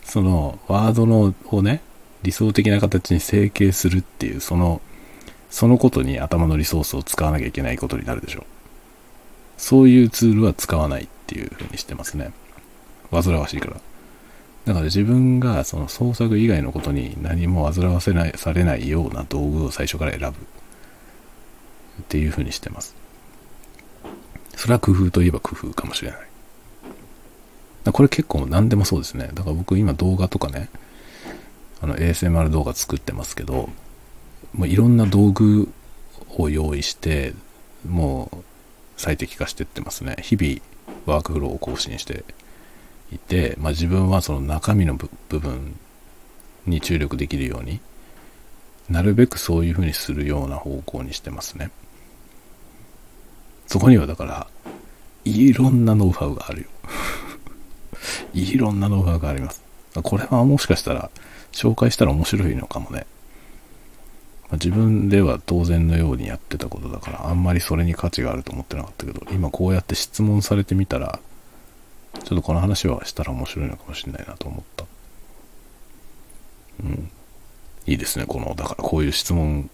[0.02, 1.82] そのワードのをね、
[2.28, 4.82] 理想的な形に整形するっていう、その、
[5.48, 8.44] そのことに頭のリソースを使わなきゃいけないことになるでしょう。
[9.56, 12.32] そういうツールは使わないっていう風にしてますね。
[13.10, 13.80] 煩わしいから。
[14.66, 20.26] だから自分がその創作以外のことに何も煩わせない、されないような道具を最初から選ぶ。
[20.28, 20.32] っ
[22.08, 22.94] ていう風にしてます。
[24.54, 26.20] それは工夫といえば工夫かもしれない。
[27.90, 29.30] これ結構何でもそうですね。
[29.32, 30.68] だから僕今動画とかね、
[31.80, 33.68] あの ASMR 動画作ってますけど、
[34.54, 35.68] もういろんな道具
[36.36, 37.34] を用意して、
[37.88, 38.36] もう
[38.96, 40.16] 最適化してってますね。
[40.20, 40.60] 日々
[41.06, 42.24] ワークフローを更新して
[43.12, 45.76] いて、まあ、自分はその中身の部分
[46.66, 47.80] に注力できるように
[48.90, 51.70] なるべくそういうふうにするような方向にしてますね。
[53.66, 54.46] そこにはだから
[55.24, 56.68] いろんなノウハウがあるよ。
[58.32, 59.62] いろんなノウハウがあります。
[60.02, 61.10] これはもしかしたら、
[61.58, 63.06] 紹介したら面白いのかもね。
[64.44, 71.18] まあ、自分では当然のようにやってたことだから、あんまりそれに価値があると思ってなかったけど、今こうやって質問されてみたら、
[72.14, 74.84] ちょっとこの話はしたら面白いのかもしれないなと思った。
[76.84, 77.10] うん。
[77.86, 78.26] いいですね。
[78.26, 79.68] この、だからこういう質問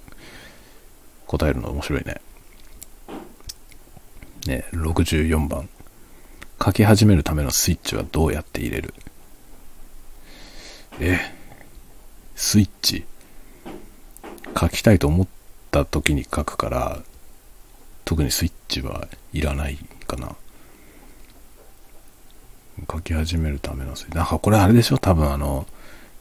[1.26, 2.20] 答えるの面白いね。
[4.46, 5.68] ね、64番。
[6.64, 8.94] 書き始めるためのスイッチはどうやって入れる？
[11.00, 11.18] え、
[12.34, 13.04] スイッチ
[14.58, 15.26] 書きたいと思っ
[15.70, 16.98] た時に書くから、
[18.04, 20.36] 特にスイッチはいらないかな。
[22.90, 24.16] 書き始めるためのスイッチ。
[24.16, 24.98] なんかこれあれでしょ？
[24.98, 25.66] 多分あの、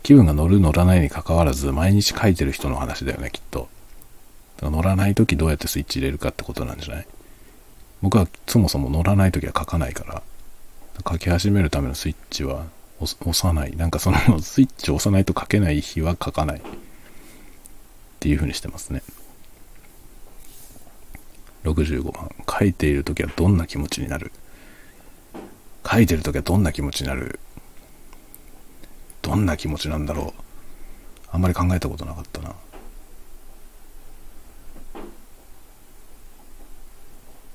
[0.03, 3.69] 気分が乗る乗らないに関わらず、毎日書いてる人の話だよね、きっと。
[4.61, 7.07] 乗らない時どうやってスイッチ入れるかってことなんじゃない？
[8.01, 10.21] 僕はそもそも乗らない時は書かないから、
[11.09, 12.65] 書き始めるためのスイッチは
[13.03, 13.75] 押さない。
[13.75, 16.59] なんかその スイッチを押さないと書けない日は書かない。
[16.59, 16.61] っ
[18.19, 19.01] ていう風にしてますね。
[21.63, 22.29] 65番。
[22.59, 24.31] 書いている時はどんな気持ちになる？
[25.89, 27.39] 書いてる時はどんな気持ちになる？
[29.21, 30.41] どんな気持ちなんだろう？
[31.31, 32.53] あんまり考えたことなかったな。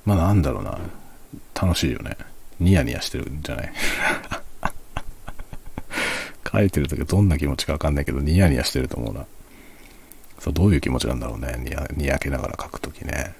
[0.04, 0.78] まあなんだろうな。
[1.54, 2.16] 楽しいよね。
[2.60, 3.72] ニヤニヤしてるんじゃない？
[6.50, 9.26] 書いてる時はどんな気持ちかわかんないけど、ニヤニヤしてると思うな。
[10.38, 11.56] そう、どういう気持ちなんだろうね。
[11.96, 13.34] にやけながら書くときね。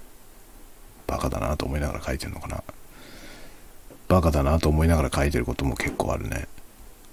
[1.06, 2.62] バカだなと思いながら書いてるのかな。
[4.08, 6.46] バカだなと思いながら書いてることも結構あるね。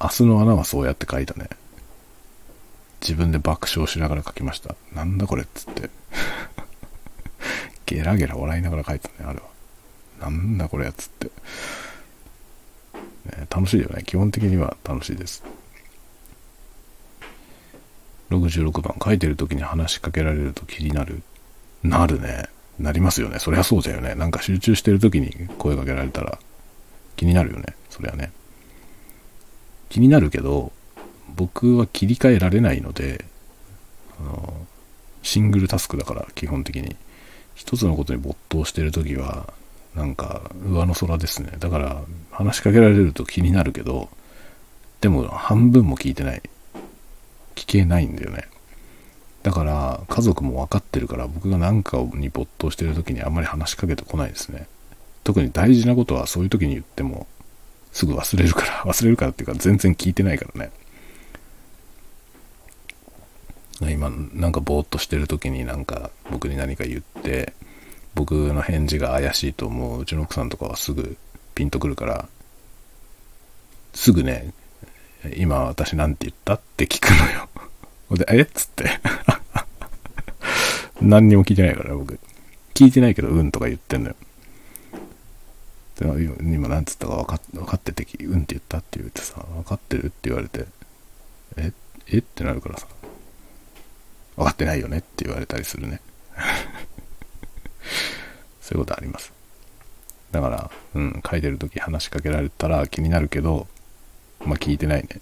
[0.02, 1.50] 明日の穴はそうやって書いたね。
[3.02, 4.76] 自分で爆笑しながら書きました。
[4.94, 5.90] なんだこれっつって。
[7.86, 9.46] ゲラゲラ笑いながら書いてたね、あれは。
[10.20, 11.26] なんだこれやつって。
[11.26, 11.32] ね、
[13.50, 14.04] 楽しいよね。
[14.04, 15.44] 基本的には楽しいです。
[18.32, 21.22] 66番、書いてる時に話しかけられると気になる。
[21.84, 22.46] なるね。
[22.80, 23.40] なりますよね。
[23.40, 24.16] そりゃそうだよね。
[24.16, 26.40] なんか集中してる時に声かけられたら
[27.16, 27.76] 気になるよね。
[27.90, 28.32] そりゃね。
[29.90, 30.72] 気になるけど、
[31.36, 33.24] 僕は切り替えられないので、
[34.20, 34.54] あの、
[35.24, 36.96] シングルタスクだから基本的に。
[37.56, 39.54] 一つのことに没頭してる時は、
[39.96, 41.54] なんか上の空ですね。
[41.58, 44.10] だから話しかけられると気になるけど、
[45.00, 46.42] でも半分も聞いてない。
[47.56, 48.48] 聞けないんだよね。
[49.44, 54.68] だから家族も分かってるから僕が何かに没頭してる時にあんまり話しかけてこないですね。
[55.24, 57.28] 特に大事なことはそういう時に言っても
[57.92, 60.72] すぐ忘れるから、 忘れるからっていうか全然聞いてないからね。
[63.82, 67.54] 今なんかぼーっとしてる時になんか僕に何か言って
[68.16, 71.18] 僕の返事が怪しいともううちの奥さんとかはすぐ
[71.54, 72.30] ピンとくるから
[73.94, 74.54] すぐね
[75.36, 76.54] 今私なんて言った？
[76.56, 77.50] って聞くのよ。
[78.12, 78.42] で、え？
[78.42, 79.00] っつって
[81.02, 82.20] 何にも聞いてないから僕。
[82.74, 84.16] 聞いてないけど、うんとか言ってんのよ。
[86.00, 86.06] で
[86.54, 90.08] 今何つったか分か分かってて、うんって言ったって言ってさ、分かってる？
[90.08, 90.66] って言われて、
[91.58, 91.72] え？
[92.08, 92.18] え？
[92.18, 92.88] ってなるからさ、
[94.36, 94.98] 分かってないよね？
[94.98, 96.02] って言われたりするね。
[98.62, 99.32] そういうことあります。
[100.32, 103.68] だから、うん、書いてる時話しかけられたら気になるけど、
[104.42, 105.22] まあ聞いてないね。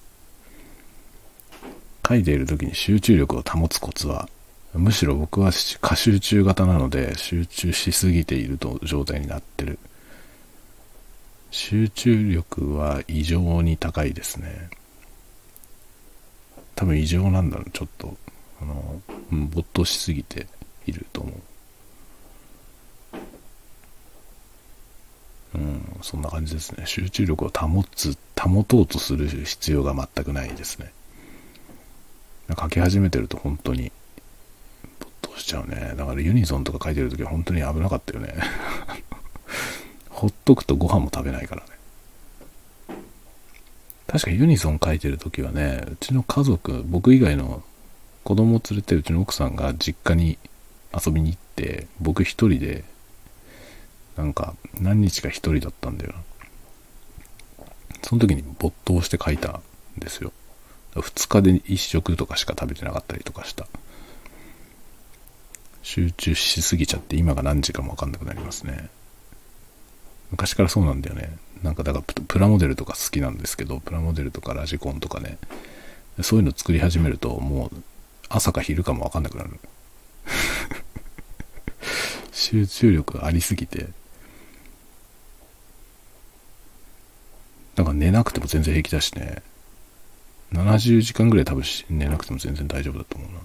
[2.07, 4.27] 書いている時に集中力を保つコツは、
[4.73, 9.79] むしろ僕は過集中型なので集中しすぎていると状態になってる。
[11.51, 14.69] 集中力は異常に高いですね。
[16.75, 18.17] 多分異常なんだろう、ちょっと。
[18.61, 20.47] あの、没頭しすぎて
[20.87, 21.33] いると思う。
[25.55, 26.85] うん、そんな感じですね。
[26.85, 30.91] 集中力を保つ、保とうとする必要が全くないですね。
[32.59, 33.91] 書き始めてると本当に、
[34.99, 35.93] 没頭しちゃうね。
[35.95, 38.33] だからユニゾンとか書いてるときは本当に危なかったよね。
[40.09, 41.67] ほっとくとご飯も食べないからね。
[44.07, 47.63] 確かユニゾン書いてるときはね、うちの家族、僕以外の
[48.23, 50.37] 子供を連れてうちの奥さんが実家に
[50.93, 52.83] 遊びに行って、僕一人で
[54.17, 57.65] なんか何日か一人だったんだよな。
[58.03, 59.61] その時に没頭して書いたん
[59.99, 60.31] ですよ。
[60.95, 63.67] 2日で1食とかしか食べてなかったりとかした。
[65.81, 68.89] 集中しすぎちゃって今が何時かもわかんなくなりますね。
[70.31, 71.37] 昔からそうなんだよね。
[71.61, 75.37] なんかだからプラモデルとか好きなんですけど、プラモデルとかラジコンとかね、
[76.21, 77.83] そういうの作り始めるともう
[78.29, 79.59] 朝か昼かもわかんなくなる。
[82.31, 83.87] 集中力ありすぎて
[87.75, 89.41] だか寝なくても全然平気だしね。
[90.53, 93.39] 70時間ぐらい多分寝なくても全然大丈夫だと思うな。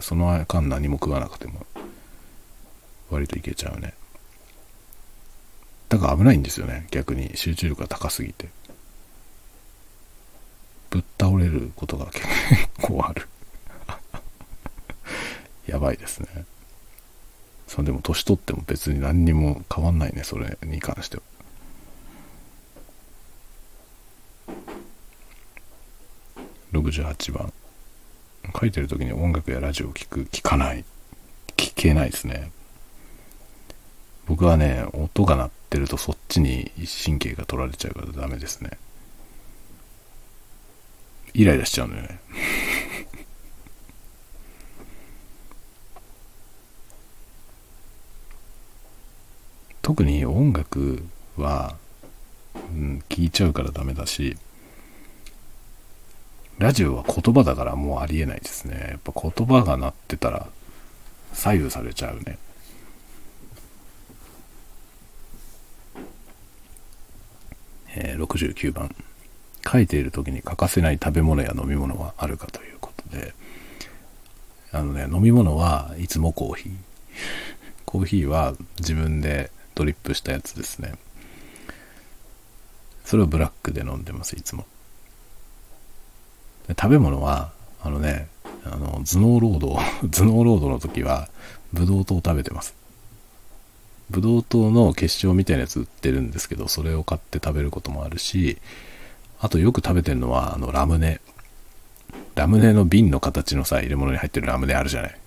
[0.00, 1.64] その間何も食わなくても、
[3.10, 3.94] 割といけちゃうね。
[5.88, 6.86] だから危ないんですよね。
[6.90, 8.48] 逆に集中力が高すぎて。
[10.90, 12.26] ぶっ倒れることが 結
[12.82, 13.28] 構ある。
[15.66, 16.28] やばいですね。
[17.68, 21.22] それでも年取っても別に何にも変わんないね、それに関しては。
[26.90, 27.52] 68番。
[28.58, 30.84] 書いてる時に音楽やラジオを聴く、聴かない。
[31.56, 32.52] 聞けないですね。
[34.26, 36.70] 僕はね、音が鳴ってるとそっちに
[37.04, 38.70] 神経が取られちゃうからダメですね。
[41.34, 42.20] イライラしちゃうんだよね。
[49.82, 51.04] 特に音楽
[51.36, 51.76] は、
[52.54, 54.36] うん、聞いちゃうからダメだし、
[56.58, 58.88] ラジオは言葉だからもうありえないですね。
[58.90, 60.46] やっぱ言葉が鳴ってたら
[61.34, 62.38] 左右されちゃうね。
[67.94, 68.94] えー、69番。
[69.70, 73.34] 書いている時に欠かせない食べ物や飲み物はあるかということで、
[74.72, 76.72] あのね、飲み物はいつもコーヒー。
[77.84, 80.94] コーヒーは自分でドリップしたやつですね。
[83.04, 84.66] それをブラックで飲んでます、いつも。
[86.68, 87.52] 食べ物は、
[87.82, 88.28] あのね、
[88.64, 91.28] あの、頭脳労働、 頭脳労働の時は、
[91.72, 92.74] ブドウ糖を食べてます。
[94.10, 98.58] ブドウ糖の結晶みたいなやつ売ってるんですけど、それを買って食べることもあるし、
[99.40, 101.20] あとよく食べてるのは、あの、ラムネ。
[102.34, 105.18] ラムネの瓶の形のさ、入れ物に入ってるラムネあるじゃない。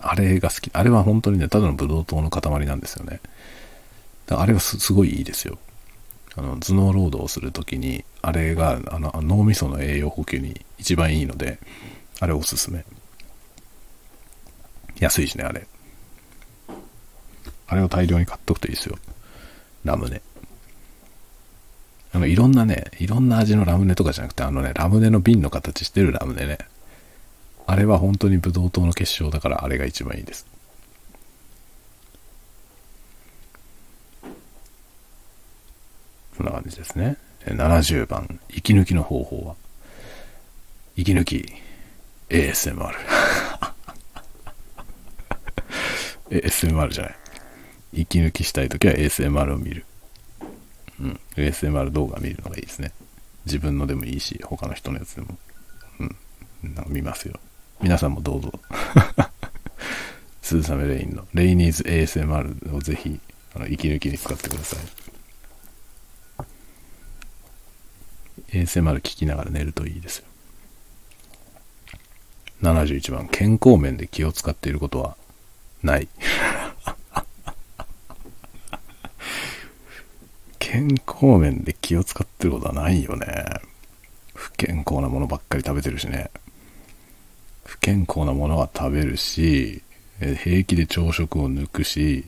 [0.00, 0.70] あれが好き。
[0.72, 3.20] あれは本当にね、ただのブドウ糖の塊なんですよね。
[4.28, 5.58] あれはすごいいいですよ。
[6.36, 11.58] あの頭脳労働をする時にあれがあの脳みその栄養補給に一番いいので
[12.20, 12.84] あれおすすめ。
[14.98, 15.66] 安いしねあれ。
[17.66, 18.96] あれを大量に買っとくといいですよ。
[19.84, 20.22] ラムネ。
[22.12, 26.58] あのいろんなねいろんな味のラムネとかじゃなくてあのねラムネの瓶の形してるラムネね。
[27.66, 30.46] あれは本当にブドウ糖の結晶だからあれが一番いいです。
[36.36, 37.16] そんな感じですね。
[37.46, 39.54] 70番、息抜きの方法は？
[40.96, 41.44] 息抜き、
[42.30, 42.94] ASMR。
[46.30, 47.14] ASMR じゃない。
[47.92, 49.84] 息抜きしたいときは ASMR を見る。
[51.00, 51.20] うん。
[51.36, 52.92] ASMR 動画見るのがいいですね。
[53.46, 55.36] 自分のでもいいし、他の人のやつでも。
[56.00, 56.16] うん。
[56.74, 57.38] なんか見ますよ。
[57.80, 58.52] 皆さんもどうぞ。
[60.42, 63.20] スーサメレインのレイニーズ ASMR をぜひ、
[63.54, 65.13] あの、息抜きに使ってください。
[68.50, 70.26] ASMR 聞きながら寝るといいですよ。
[72.62, 75.16] 71番、健康面で気を使っていることは
[75.82, 76.08] ない。
[80.58, 83.26] 健康面で気を使ってることはないよね。
[84.34, 86.30] 不健康なものばっかり食べてるしね。
[87.64, 89.82] 不健康なものは食べるし、
[90.20, 92.24] 平気で朝食を抜くし、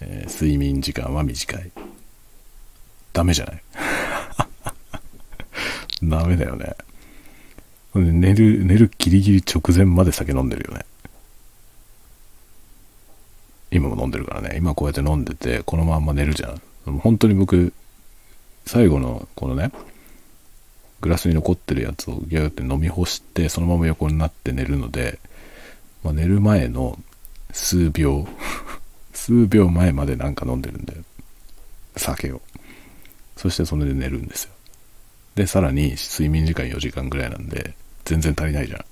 [0.00, 1.70] え、睡眠時間は短い。
[3.12, 3.62] ダメじゃない
[6.08, 6.74] ダメだよね。
[7.94, 10.84] 寝る、寝るギリギリ直前まで酒飲んでるよね。
[13.70, 14.56] 今も飲んでるからね。
[14.56, 16.60] 今こうやって飲んでて、このまんま寝るじゃん。
[17.00, 17.72] 本当に僕、
[18.66, 19.72] 最後のこのね、
[21.00, 25.18] グラスに残ってるやつをギューって飲み干して、そのまま横になって寝るので、
[26.02, 26.98] まあ、寝る前の
[27.52, 28.26] 数秒、
[29.12, 31.02] 数秒前までなんか飲んでるんだよ。
[31.96, 32.40] 酒を。
[33.36, 34.53] そしてそれで寝るんですよ。
[35.34, 37.74] で、さらに睡眠時間4時間ぐらいなんで、
[38.04, 38.84] 全然足りないじゃん。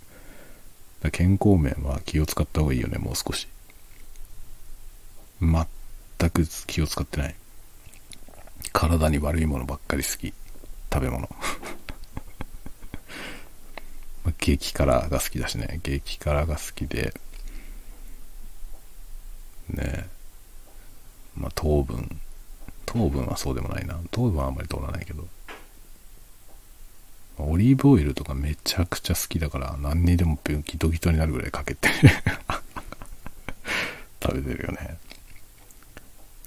[1.02, 3.48] だ健康面は気を使った方がいいよね、もう少し。
[5.40, 7.34] 全く気を使ってない。
[8.72, 10.34] 体に悪いものばっかり好き。
[10.92, 11.28] 食べ物。
[14.38, 15.80] 激辛が好きだしね。
[15.82, 17.14] 激辛が好きで、
[19.68, 20.08] ね
[21.34, 22.20] まあ糖分。
[22.84, 23.98] 糖分はそうでもないな。
[24.10, 25.26] 糖分はあんまり通らないけど。
[27.42, 31.88] オリーブオイルとかめちゃくちゃ好きだから何にでもギトギトになるぐらいかけて
[34.22, 34.96] 食べてるよね。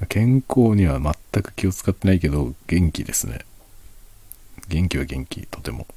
[0.09, 3.39] 健康には全く気を使ってないけど元気ですね。
[4.67, 5.87] 元気は元気とても。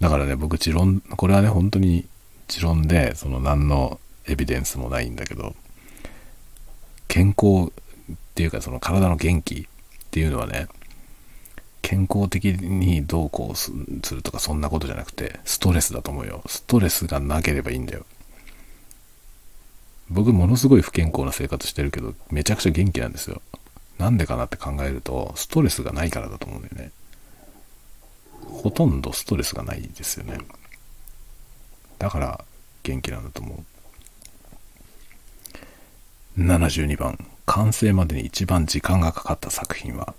[0.00, 2.06] だからね僕持論これはね本当に
[2.46, 5.54] 持論でその何のエビデンスもないんだけど
[7.08, 9.66] 健康っていうかその体の元気っ
[10.10, 10.68] ていうのはね
[11.82, 13.72] 健康的にどうこうす
[14.14, 16.42] るとかそんなことじゃなくてストレスだと思うよ。
[16.46, 18.04] ストレスがなければいいんだよ。
[20.10, 23.42] 僕ものすごい不健康な生活してるけどめちゃくちゃ元気なんですよ。
[23.98, 26.92] なんでかなって考えるとストレスがないからだと思うんだよね。
[28.46, 30.38] ほとんどストレスがないですよね。
[31.98, 32.44] だから
[32.82, 33.64] 元気なんだと思う。
[36.40, 40.14] 72番完成までに一番時間がかかった作品は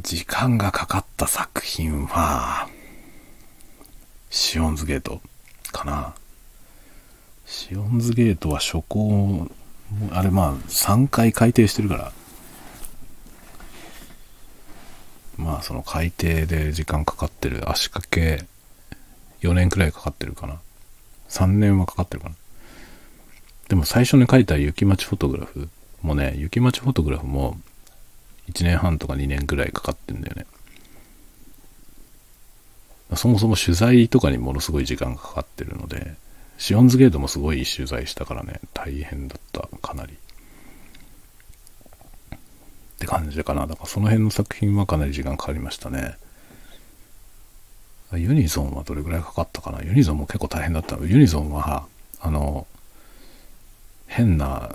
[0.00, 2.68] 時間がかかった作品は
[4.30, 5.20] シオンズゲート
[5.72, 6.14] かな。
[7.46, 9.50] シオンズゲートは初行
[10.12, 12.12] あれまあ3回改訂してるから。
[15.36, 18.44] まあその改訂で時間かかってる足掛け
[19.40, 20.60] 4年くらいかかってるかな。
[21.28, 22.36] 3年はかかってるかな。
[23.68, 25.68] でも最初に書いた雪待ちフォトグラフ
[26.02, 27.58] もね雪待ちフォトグラフも
[28.50, 30.46] 1年半とか2年くらいかかってんだよね。
[33.14, 36.14] そもそも取材とかにものすごい時間がかかってるので
[36.58, 40.12] シオンズゲートもすごい取材したからね大変だったかなり。
[40.12, 40.16] っ
[42.98, 43.66] て感じかな。
[43.66, 46.18] だからその辺の作品はかなり時間かかりましたね。
[48.12, 49.82] ユニゾンはどれぐらいかかったかな？
[49.82, 50.96] ユニゾンも結構大変だった。
[50.96, 51.86] ユニゾンは
[52.20, 52.66] あの
[54.06, 54.74] 変な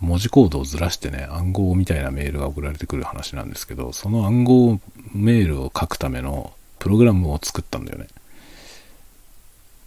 [0.00, 4.80] 文字コードをずらしてね暗号みたいなメールが送られてくる話なんですけどその暗号
[5.12, 8.06] メールを書くためのプログラムを作ったんだよね。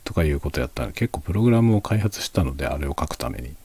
[0.03, 3.55] とかいうことやったら結構プログラムを開発したのであれを書くために。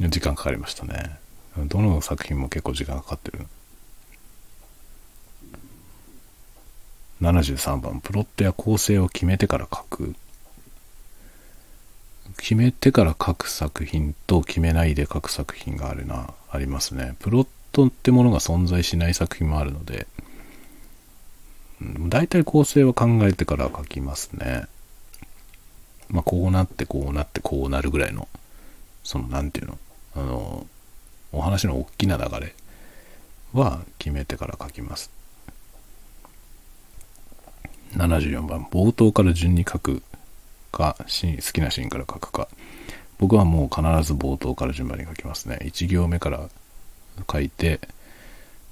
[0.08, 1.18] 時間かかりましたね。
[1.56, 3.46] どの作品も結構時間かかってる。
[7.20, 10.14] 73番プロットや構成を決めてから書く。
[12.36, 17.16] 決めてから書く作品と決めないで書く作品があるなありますね。
[17.20, 20.06] プロットってものが存在しない作品もあるので
[21.80, 24.66] 大体構成は考えてから書きますね。
[26.08, 28.28] まあこうなってこうなってこうなるぐらいの
[29.02, 29.78] その何て言うの
[30.22, 30.66] あの
[31.32, 32.54] お話の大きな流れ
[33.52, 35.10] は決めてから書きます。
[37.96, 40.02] 74番冒頭から順に書く
[40.74, 42.48] か好きなシーンから書くか。
[43.18, 45.58] 僕はもう必ず冒頭から順番に書きますね。
[45.62, 46.48] 1行目から
[47.30, 47.80] 書いて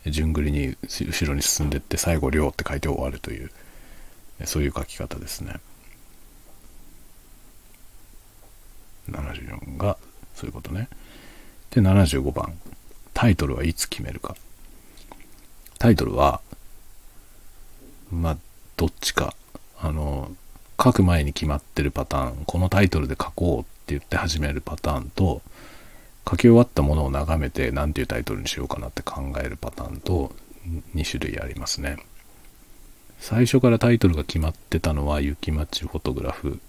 [0.07, 3.51] 順繰りに後ろに進んでいって最後「量」って書いて終わるという
[4.45, 5.55] そういう書き方ですね。
[9.09, 9.97] 74が
[10.35, 10.89] そういうことね。
[11.71, 12.59] で75番。
[13.15, 14.37] タイトルはいつ決めるか。
[15.79, 16.41] タイトルは
[18.11, 18.37] まあ
[18.77, 19.35] どっちか。
[19.79, 20.31] あの
[20.83, 25.43] 書く前に決まってるパターンこのタイトルで書こうって言って始めるパターンと
[26.29, 30.33] 書き終わったものを眺めて何ていうタイトルにしようかなって考えるパターンと
[30.95, 31.99] 2種類ありますね。
[33.19, 36.61] 最初からタイトルが決まってたのは雪町フォトグラフ。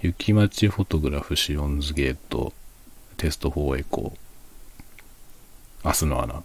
[0.00, 2.52] 雪町フォトグラフシオンズゲート
[3.16, 6.42] テスト4エコー明日の穴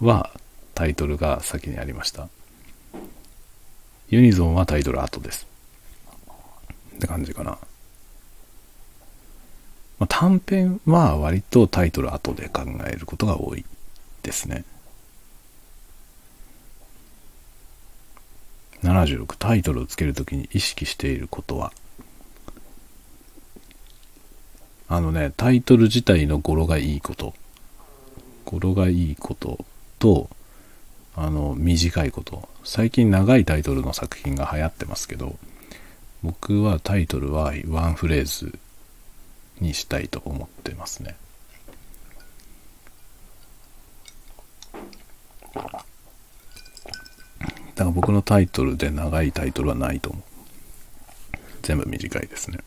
[0.00, 0.30] は
[0.74, 2.28] タイトルが先にありました。
[4.08, 5.46] ユニゾンはタイトル後です。
[6.96, 7.58] って感じかな。
[9.98, 13.64] まあ、短編は割とタイトル後で考えることが多い
[14.22, 14.64] ですね。
[18.82, 21.72] 76タイトルをつけるときに意識していることは
[24.88, 27.34] あのねタイトル自体の語呂がいいこと
[28.44, 29.64] 語呂がいいこと
[29.98, 30.28] と
[31.16, 32.48] あの短いこと。
[32.62, 35.38] 最近長いタイトルの作品が流行ってますけど
[36.22, 38.58] 僕はタイトルはワンフレーズ
[39.60, 41.16] にしたいと思ってますね。
[45.54, 45.84] だか
[47.76, 50.22] ら僕のタイトルで長いタイトルはないと思う。
[51.62, 52.58] 全部短いですね。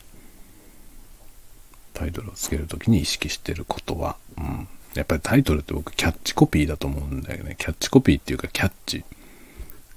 [1.94, 7.54] タイトルをつけるときに意識してることは、うん、やっぱりタイトルって僕キャッチコピーだと思うんだよね。
[7.58, 9.04] キャッチコピーっていうかキャッチ。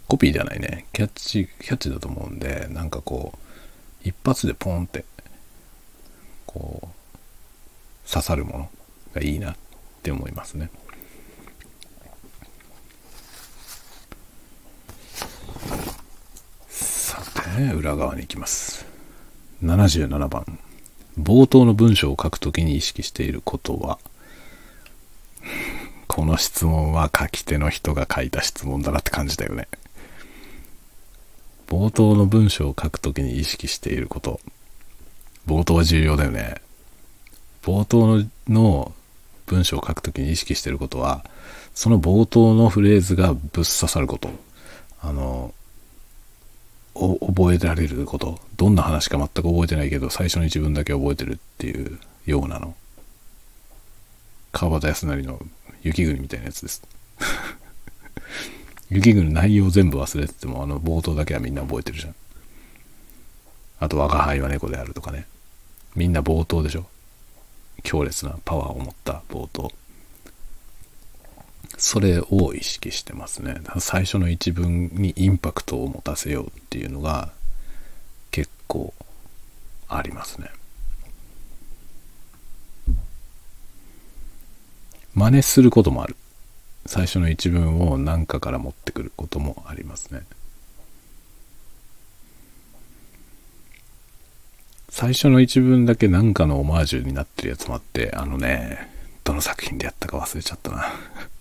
[0.08, 0.86] コピーではないね。
[0.94, 5.06] キャッチ、キャッチだと思うんで、なんかこう、一発でポンって、
[6.46, 8.70] こう、刺さるもの
[9.16, 9.56] がいいなっ
[10.04, 10.70] て思いますね。
[16.70, 17.22] さ
[17.58, 18.86] て、裏側に行きます。
[19.64, 20.60] 77番。
[21.18, 23.98] 冒頭の文章を書くときに意識していることは、
[26.08, 29.68] この質問は書き手の人が書いた質問だなって感じだよね。
[31.68, 34.40] 冒頭の文章を書くときに意識していること。
[35.48, 36.62] 冒頭は重要だよね。
[37.64, 38.94] 冒頭の
[39.46, 41.26] 文章を書くときに意識してることは、
[41.74, 44.30] その冒頭のフレーズがぶっ刺さること。
[45.02, 45.54] あの、
[46.94, 48.40] 覚えられること。
[48.56, 52.76] どんな話か全く覚えてないけど、最初に自分だけ覚えてるっていうようなの。
[54.54, 55.42] 川端康成の
[55.82, 56.82] 雪国みたいなやつです。
[58.90, 62.16] 雪国の内容全部忘れてても、あの冒頭だけはみんな覚えてるじゃん。
[63.80, 65.28] あと、我が輩は猫であるとかね。
[65.96, 66.86] みんな冒頭でしょ。
[67.82, 69.72] 強烈なパワーを持った冒頭。
[71.78, 73.56] それを意識してますね。
[73.80, 77.34] 最初の一文にインパクトを持たせようっていうのが
[78.30, 78.94] 結構
[79.90, 80.52] ありますね。
[85.16, 86.16] 真似することもある。
[86.86, 90.24] 最初の一文を何かから持ってくることもありますね。
[94.90, 98.92] 最初の一文だけ何かのオマージュになってるやつもあって、あのね、
[99.24, 100.86] どの作品でやったか忘れちゃったな。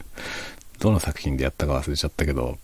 [0.79, 2.59] どの作品でやったか忘れちゃったけど、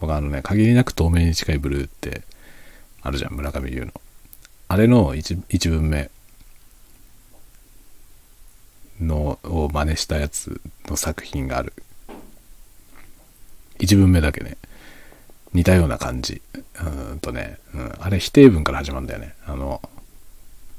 [0.00, 2.22] 僕あのね、限りなく透明に近いブルーって
[3.02, 3.92] あるじゃん、村上龍の。
[4.68, 6.10] あれの一一文目
[9.00, 11.72] のを真似したやつの作品がある。
[13.78, 14.56] 一文目だけね、
[15.52, 16.42] 似たような感じ。
[16.82, 19.34] うんとね、うん、あれ否定文から始まるんだよね。
[19.46, 19.80] あの、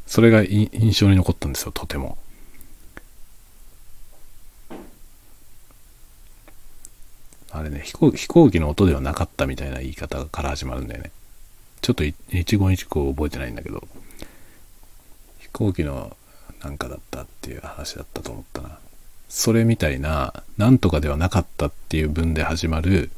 [0.05, 2.17] それが印象に残ったんですよ、とても。
[7.53, 11.11] あれね飛行、飛行機の音ではなかったみたいな言い方から始まるんだよね。
[11.81, 13.87] ちょっと一言一句覚えてないんだけど、
[15.39, 16.15] 飛行機の
[16.63, 18.77] なんかだったっていう話だったと思ったな。
[19.29, 23.09] それみたいな、なんとかではなかったっていう文で始まる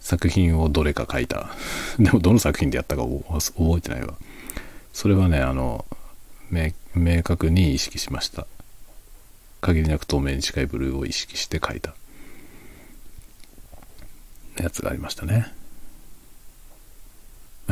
[0.00, 1.50] 作品をどれか書いた。
[1.98, 4.14] でもどの作品でやったか覚えてないわ。
[4.92, 5.84] それはね、あの、
[6.50, 8.46] 明確に意識しました。
[9.60, 11.94] 限りなく透明に近いブルーを意識して書いた
[14.58, 15.52] やつがありましたね。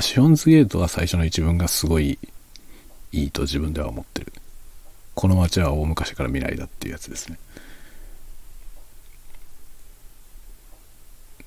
[0.01, 2.18] シオンズゲートは最初の一文がすごい
[3.13, 4.33] いいと自分では思ってる。
[5.15, 7.39] この街は大昔から未来だっていうやつですね。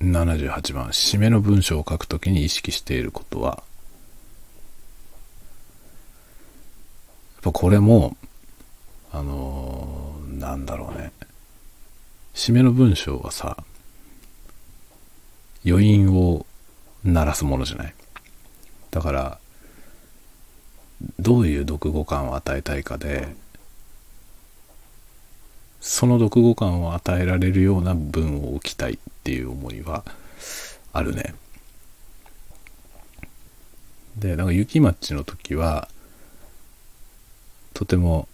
[0.00, 3.62] 78番、締めの文章を書くときに意識していることは、
[7.36, 8.16] やっぱこれも、
[9.12, 11.12] あのー、なんだろうね。
[12.34, 13.56] 締めの文章はさ、
[15.66, 16.46] 余韻を
[17.02, 17.94] 鳴らすものじゃない。
[18.90, 19.38] だから、
[21.18, 23.34] どういう読後感を与えたいかで、
[25.80, 30.04] その読後感を与えられるような文を置きたいっていう思いは
[30.92, 31.34] あるね。
[34.16, 35.88] で、なんか雪町の時は、
[37.74, 38.26] とても、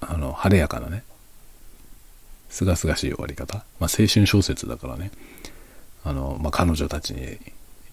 [0.00, 1.02] あの、晴れやかなね、
[2.50, 3.64] すがすがしい終わり方。
[3.80, 5.10] まあ、青春小説だからね。
[6.04, 7.40] あの、まあ、彼女たち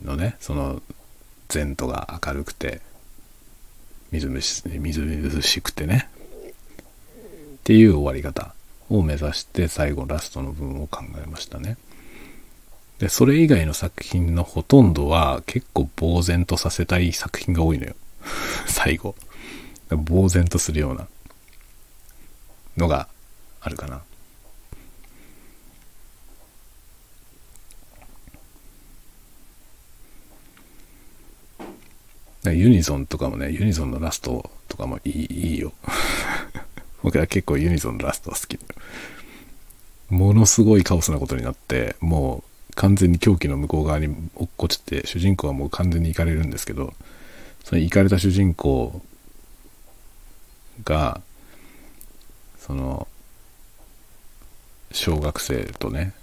[0.04, 0.82] のね、その、
[1.52, 2.82] 前途が明るくて、
[4.12, 4.42] みずみ
[4.92, 6.10] ずみずしくてね、
[7.60, 8.54] っていう終わり方
[8.90, 11.78] を目指して最後ラストの文を考えましたね。
[13.00, 17.96] で、それ以外の作品のほとんどは結構呆然とさせたい作品が多いのよ。
[18.68, 19.16] 最後。
[19.90, 21.08] 呆然とするような
[22.78, 23.08] のが
[23.62, 24.02] あるかな。
[32.46, 35.74] ユニゾンとかもね、ユニゾンのラストとかもいいいいよ。
[37.04, 38.64] 僕は結構ユニゾンのラストは好きだ。
[40.10, 46.94] ものすごいカオスなことになって、もう完全に狂気の向こう側に落っこちて、主人公はもう完全に行かれるんですけど、
[47.64, 49.02] その行かれた主人公
[50.86, 51.22] が、
[52.58, 53.08] その、
[54.92, 56.14] 小学生とね、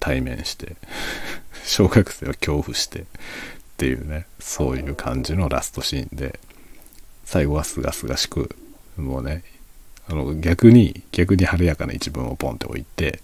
[0.00, 0.76] 対面して
[1.64, 3.04] 小学生は恐怖して
[3.80, 6.38] っていうね、そういう感じのラストシーンで、
[7.24, 8.54] 最後はすがすがしく、
[8.98, 9.42] もうね、
[10.06, 13.20] あの逆に、逆に晴れやかな一文をポンって置いて、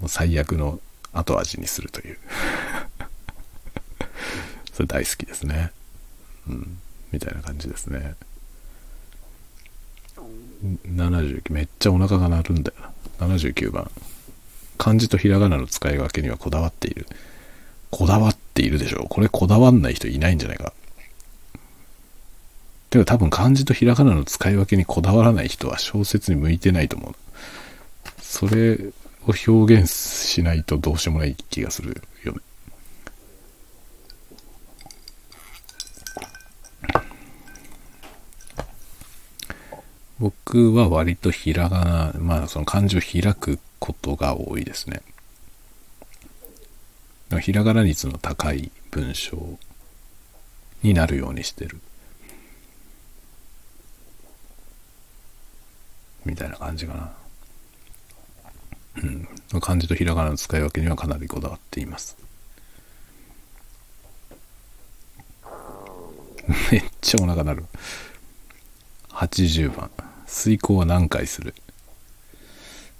[0.00, 0.80] もう最悪の
[1.12, 2.18] 後味にするという
[4.72, 5.70] それ大好きですね。
[6.48, 6.78] うん。
[7.12, 8.14] みたいな感じですね。
[10.86, 12.80] 79、めっちゃお腹が鳴るんだよ
[13.20, 13.26] な。
[13.28, 13.90] 79番。
[14.78, 17.06] 漢字とひらがなの使い分けにはこだわっている。
[17.90, 20.72] こだわっているでしょこれこだわんない人いないんじゃないか。
[22.90, 27.14] てか多分漢字とひらがなの使い分けにこだわらない人は小説に向いてないと思う。
[28.20, 28.78] それ
[29.26, 32.38] を表現しないとどうしようもない気がするよね。
[40.20, 45.02] 僕は割とひらがな、まあその漢字を開くことが多いですね。
[47.40, 49.58] ひらがな率の高い文章
[50.82, 51.80] になるようにしてる。
[56.24, 57.12] みたいな感じかな。
[59.02, 59.06] う
[59.56, 59.60] ん。
[59.60, 62.16] 漢字とひらがなの使い分けにはかなりこだわっています。
[66.70, 67.64] めっちゃお腹鳴る。
[69.10, 69.90] 80番。
[70.26, 71.54] 遂行は何回する？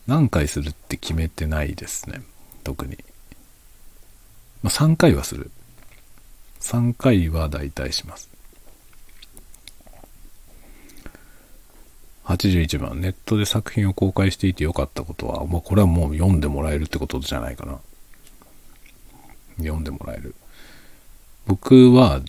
[0.06, 2.22] 何回するって決めてないですね。
[2.62, 2.98] 特に。
[4.64, 5.50] まあ、3回はする。
[6.60, 8.30] 3回は大体します。
[12.24, 17.78] 81番、ネットで作品を公開していてよかったことは、まあ、これはもう読んでもらえるってことじゃないかな。
[19.58, 20.34] 読んでもらえる。
[21.46, 22.22] 僕は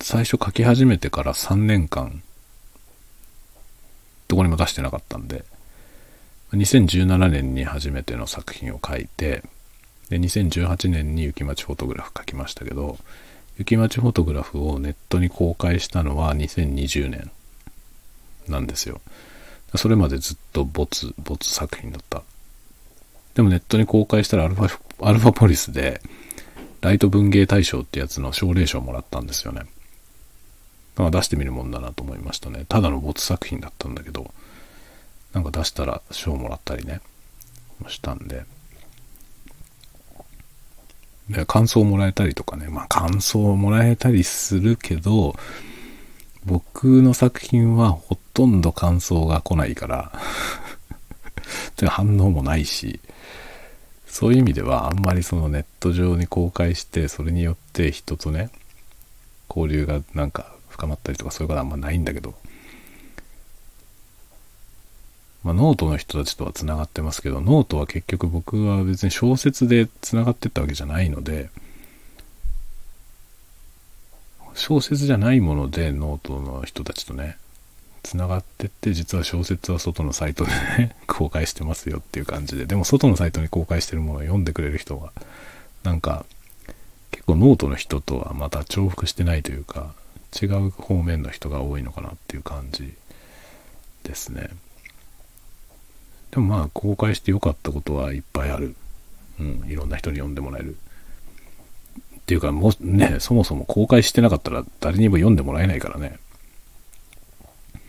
[0.00, 2.22] 最初書き始めてから3年間、
[4.28, 5.44] どこにも出してなかったんで、
[6.52, 9.42] 2017年に初めての作品を書いて、
[10.10, 12.98] で、2018年に雪町フォトグラフ書きましたけど、
[13.56, 17.30] 雪町フォトグラフをネットに公開したのは2020年
[18.48, 19.00] なんですよ。
[19.76, 22.22] それまでずっとボツ、ボツ作品だった。
[23.34, 26.02] でもネットに公開したらアルファ、アルファポリスで、
[26.80, 29.62] ライト文芸大賞ってやつの奨励賞をもらったんですよね。
[30.96, 32.64] まあ出してみるもんだなと思いましたね。
[32.68, 34.32] ただの没作品だったんだけど、
[35.32, 37.00] なんか出したら賞もらったりね、
[37.88, 38.44] したんで。
[41.46, 45.34] 感想をもらえたりとかね、まあ感想をもらえたりするけど、
[46.44, 50.12] 僕の作品はほとんど感想が来ないから。
[51.88, 53.00] 反応もないし、
[54.06, 58.50] そういう意味ではあんまりそのネット上に公開して、それによって人とね、
[59.48, 62.34] 交流がなんか深まったりとかそういうことはあんまないんだけど、
[65.42, 71.50] まあ、ノートの人たちとはつながってますけど、ノートは結局僕は別に小説でつながってったわけじゃないので、
[74.54, 77.38] 小説じゃないものでノートの人たちとね、
[78.02, 85.12] つながってって、実は小説は外のサイトでね、 公開してますよっていう感じで、でも外のサイトに公開してるものを読んでくれる人が、
[85.82, 86.24] なんか、
[87.10, 89.94] 結構ノートの人とはまた重複してないというか、
[90.40, 92.94] 違う方面の人が多いのかなっていう感じ
[94.04, 94.50] ですね。
[96.30, 98.76] でもまあ公開してよかったことはいっぱいある。
[99.38, 100.76] うん、いろんな人に読んでもらえる。
[102.18, 106.18] っていうかもうね、そもそも公開してなかったら誰にも読んでもらえないからね。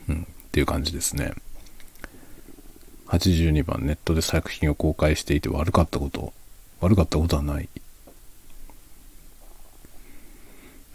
[0.09, 1.33] うん、っていう感じですね。
[3.07, 6.33] 82番、ネットで作品を公開していて悪かったこと。
[6.79, 7.69] 悪かったことはない。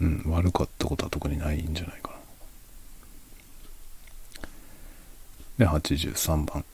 [0.01, 2.11] うん、悪かったことは特にないんじゃないか
[5.57, 5.65] な。
[5.65, 6.65] で、83番。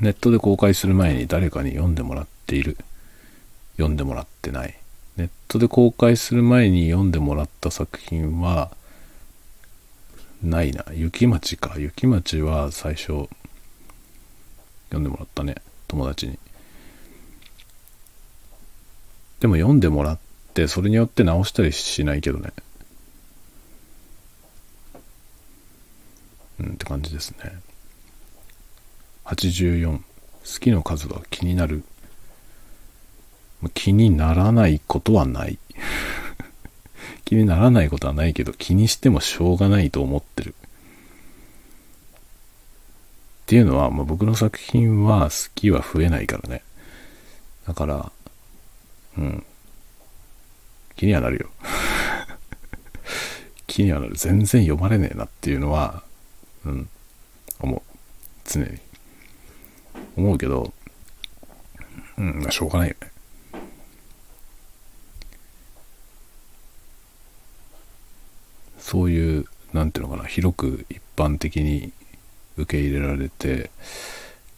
[0.00, 2.76] ネットで公開する前に誰かに読んでもらっている。
[3.76, 4.78] 読んでもらってない。
[5.16, 8.70] ネットで公開する前に読んでもらった作品は、
[10.42, 10.84] ないな。
[10.92, 11.74] 雪町か。
[11.78, 13.28] 雪町は最初、
[14.90, 15.56] 読んでもらったね。
[15.88, 16.38] 友達に。
[19.40, 20.18] でも読んでもらっ
[20.54, 22.52] て、それによって直したりしないけどね。
[26.60, 27.67] うん、って感じですね。
[29.28, 29.98] 84。
[29.98, 30.02] 好
[30.58, 31.84] きの数は気になる。
[33.74, 35.58] 気にならないことはない。
[37.26, 40.54] 気にならないことはないけど、気にしてもしょうがないと思ってる。
[40.54, 40.54] っ
[43.46, 46.62] ていうのは、まあ、僕の作品は好きは増えないからね。
[47.66, 48.12] だから、
[49.18, 49.44] うん。
[50.96, 51.50] 気にはなるよ。
[53.66, 54.16] 気にはなる。
[54.16, 56.02] 全然読まれねえなっていうのは、
[56.64, 56.88] うん、
[57.60, 57.82] 思う。
[58.46, 58.87] 常に。
[60.18, 60.72] 思うけど、
[62.18, 63.10] うん、しょうがないよね。
[68.78, 71.92] そういう、なんていうのかな、広く一般的に
[72.56, 73.70] 受け入れられて、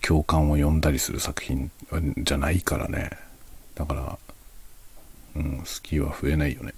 [0.00, 1.70] 共感を呼んだりする作品
[2.18, 3.10] じゃないからね。
[3.74, 4.18] だから、
[5.36, 6.72] うん、好きは増えないよね。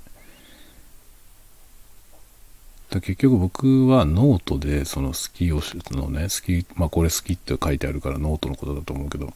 [2.93, 5.61] だ結局僕はノートでその好きを
[5.93, 9.32] のね、好き、まあこれ好きって書いてあるからノートのことだと思うけど、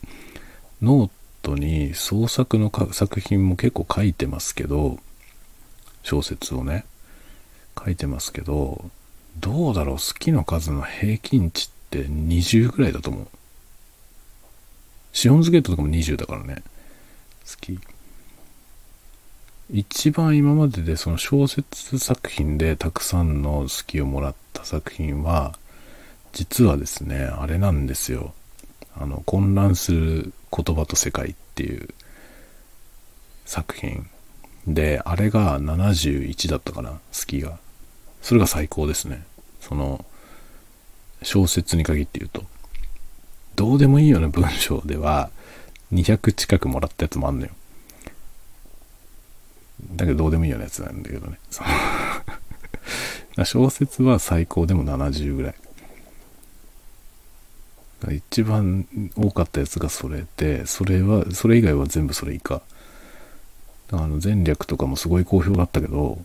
[0.82, 1.11] ノー
[1.42, 4.98] トに創作の作品も結構書いてますけど、
[6.02, 6.84] 小説をね、
[7.82, 8.90] 書いてますけど、
[9.38, 13.26] どうだろう、好きの数の平均値って20ぐらいだと思う。
[15.12, 16.62] シオンズゲートとかも20だからね。
[17.46, 17.78] 好き。
[19.71, 25.59] 一番今まででその小説作品でたくさんの好きをもらった作品は
[26.37, 28.35] 実はですね、あれなんですよ。
[28.95, 31.89] あの、混乱する言葉と世界っていう
[33.47, 34.07] 作品
[34.67, 37.59] で、あれが71だったかな、好きが。
[38.21, 39.25] それが最高ですね。
[39.62, 40.05] その、
[41.23, 42.45] 小説に限って言うと。
[43.55, 45.31] どうでもいいような文章では、
[45.91, 47.53] 200近くもらったやつもあんのよ。
[49.83, 51.39] だけどどうでもいいようなやつなんだけどね。
[53.45, 55.55] 小説は最高でも70ぐらい。
[58.16, 62.62] 一番多かったやつがそれで、それは、それ以外は全部それ以下。
[63.91, 66.24] あの前略とかもすごい好評だったけど、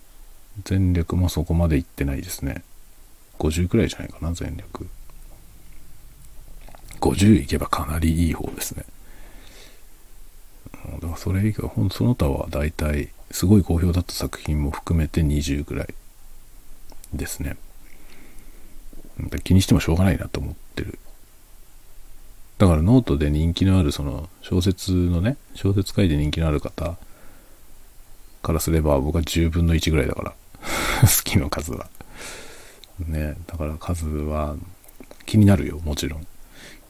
[0.70, 2.64] 前略もそこまでいってないですね。
[3.39, 4.88] 50くらいじゃないかな、前略。
[6.99, 8.86] 50いけばかなりいい方ですね。
[10.93, 15.93] だからそれ以外、ほんその他は大体、すごい好評だった作品も含めて20ぐらい
[17.13, 17.57] ですね。
[19.43, 20.97] 気にしてもしょうがないなと思ってる。
[22.57, 26.97] だからノートで人気のあるその小説のね、小説界で人気のある方
[28.41, 30.34] からすれば僕は10分の1ぐらいだから。
[31.01, 31.89] 好きの数は。
[32.99, 34.55] ね、だから数は
[35.25, 36.27] 気になるよ、もちろん。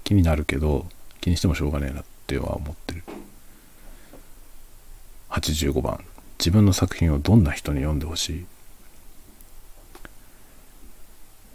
[0.04, 0.88] 気になるけど、
[1.22, 3.04] 気にしてもしょうがねえなっては思ってる。
[5.30, 6.04] 85番。
[6.42, 8.46] 自分の作品をどんな人に読んでほしい？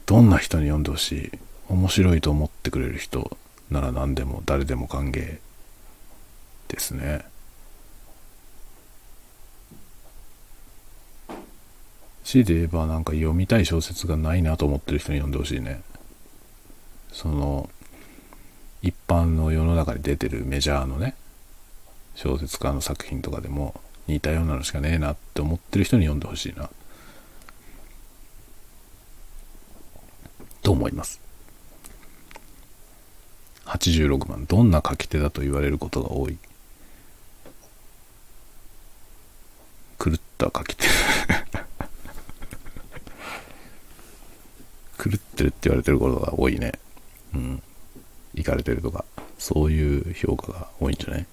[0.07, 1.32] どんな人に読んでほしい？
[1.68, 3.37] 面白いと思ってくれる人
[3.68, 5.41] なら何でも誰でも歓迎
[6.68, 7.24] ですね。
[12.22, 15.82] 強いて言えばなんか読みたい小説がないなと思ってる人に読んでほしいね。
[17.11, 17.68] その
[18.82, 21.16] 一般の世の中に出てるメジャーのね
[22.14, 26.71] 小説家の作品とかでも似たようなのしかねえなって思ってる人に読んでほしいな。
[30.63, 31.21] と思います。
[33.67, 36.39] 86番どんな書き手だと言われることが多い？
[39.99, 40.87] 狂った書き手。
[44.99, 46.73] 狂ってるって言われてることが多いね。
[47.35, 47.63] うん。
[48.35, 49.05] 行かれてるとか
[49.39, 51.27] そういう評価が多いんじゃない？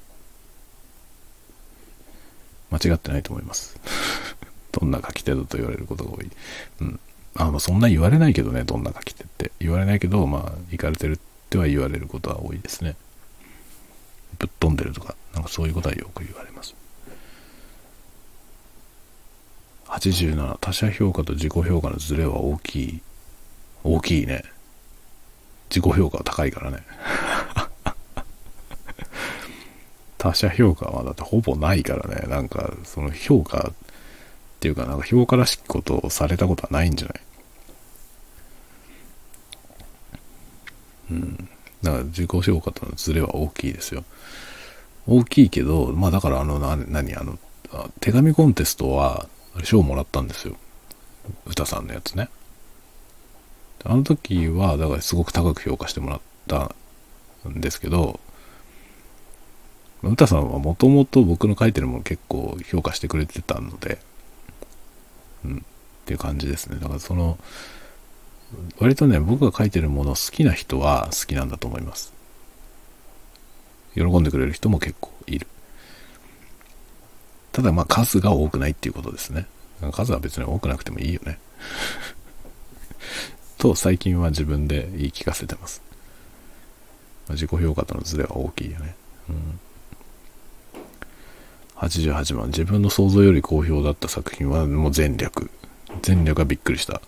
[2.73, 3.77] 間違ってないと思います。
[4.71, 6.31] どんな書き手だと言われることが多い。
[6.81, 6.99] うん。
[7.35, 9.51] あまあそんな言われないけどねどんな書き手って。
[9.59, 11.19] 言われないけどまあ行かれてるっ
[11.49, 12.95] ては言われることは多いですね。
[14.39, 16.75] ぶっ飛んでるとかなんかそういうことはよく言われます。
[19.85, 23.01] 87他者評価と自己評価のズレは大きい。
[23.83, 24.43] 大きいね。
[25.69, 26.83] 自己評価は高いからね。
[30.23, 32.27] 他者評価はだってほぼないからね。
[32.29, 33.73] なんかその評価っ
[34.61, 37.21] ていうかなんか評価らしきことをされたことはないんじゃない？
[41.11, 41.49] うん。
[41.81, 44.05] だから自己評価とのズレは大きいですよ。
[45.07, 47.13] 大きいけどまあだからあのな何？
[47.15, 47.37] あの
[47.99, 49.27] 手紙コンテストは
[49.63, 50.55] 賞をもらったんですよ。
[51.45, 52.29] 歌さんのやつね。
[53.83, 56.73] あの時は、だからすごく高く評価してもらった
[57.49, 58.21] んですけど、
[60.09, 63.99] 歌さんはもともと僕の書いてるもの結構評価してくれてたので、
[65.45, 66.77] うん、っていう感じですね。
[66.79, 67.37] だからその、
[68.79, 72.13] 割とね、僕が書いてるもの好きな人は好きなんだと思います。
[73.95, 75.47] 喜んでくれる人も結構いる。
[77.51, 79.45] ただまあ数が多くないっていうことですね。
[79.91, 81.39] 数は別に多くなくてもいいよね。
[83.57, 85.81] と最近は自分で言い聞かせてます。
[87.29, 88.95] 自己評価とのズレは大きいよね。
[89.29, 89.59] うん、
[91.75, 95.49] 88番、自分の想像より好評だった作品はもう全略。
[96.01, 97.01] 全略がびっくりした。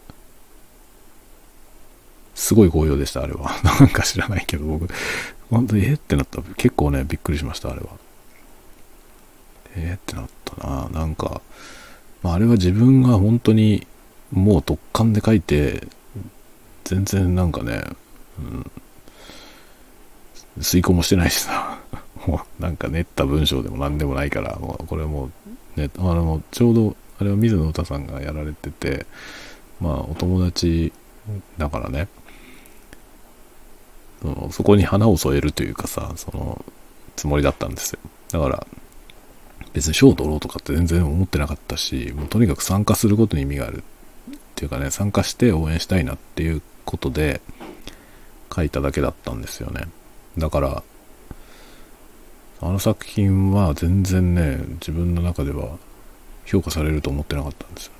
[2.35, 3.59] すごい好評でした、あれは。
[3.63, 4.87] なんか知らないけど、僕、
[5.49, 6.41] 本当にえってなった。
[6.41, 7.87] 結構ね、びっくりしました、あれは。
[9.75, 10.89] え、ってなったな。
[10.89, 11.41] なんか、
[12.21, 13.87] まあ、あれは自分が本当に
[14.31, 15.87] もう突貫で書いて、
[16.83, 17.83] 全然なんかね、
[18.39, 18.71] うん、
[20.61, 21.79] 遂行もしてないしさ、
[22.25, 25.29] もうなんか練った文章でも何でもないから、もうこれも
[25.77, 29.05] う、ね、あの、ちょうど、あれは水野歌さんがやられてて、
[29.79, 30.91] まあ、お友達
[31.57, 32.07] だからね、
[34.21, 36.63] そのそこに花を添えるというかさ、その、
[37.15, 37.99] つもりだったんですよ。
[38.31, 38.67] だから、
[39.73, 47.41] 別に賞を取ろうとかって全然思ってなかったし、もうとにかく参加することに意味があるっていうかね、参加して応援したいなっていうことで
[48.53, 49.83] 書いただけだったんですよね。
[50.37, 50.83] だから、
[52.61, 55.77] あの作品は全然ね、自分の中では
[56.45, 57.91] 評価されると思ってなかったんですよ。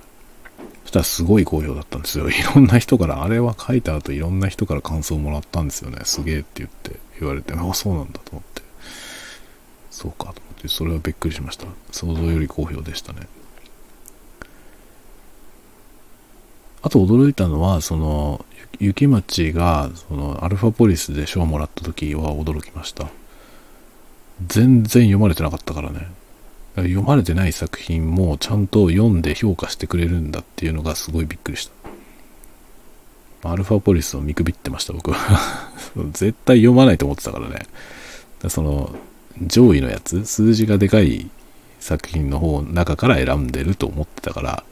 [0.84, 2.30] そしたらすごい好評だったんですよ。
[2.30, 6.00] いろんな人から、あれは書いた後いろんな人から感想をもらったんですよね。
[6.04, 8.62] すげえって言って言われて、あ、そうなんだと思って。
[9.90, 11.68] そうかと思って、それはびっくりしました。
[11.92, 13.28] 想像より好評でしたね。
[16.82, 18.46] あと驚いたのは、その、
[18.80, 23.08] 雪町が、その、アルファポリスで賞をもらった時は驚きました。
[24.48, 26.08] 全然読まれてなかったからね。
[26.76, 33.50] 読まれてない作品もちゃんと読んで評価してくれるんだっていうのがすごいびっくりした。
[33.50, 35.72] アルファポリスを見くびってました、僕は
[36.12, 37.68] 絶対読まないと思ってたからね。
[38.50, 38.96] その、
[39.42, 41.30] 上位のやつ、数字がでかい
[41.80, 44.64] 作品の方、中から選んでると思ってたから、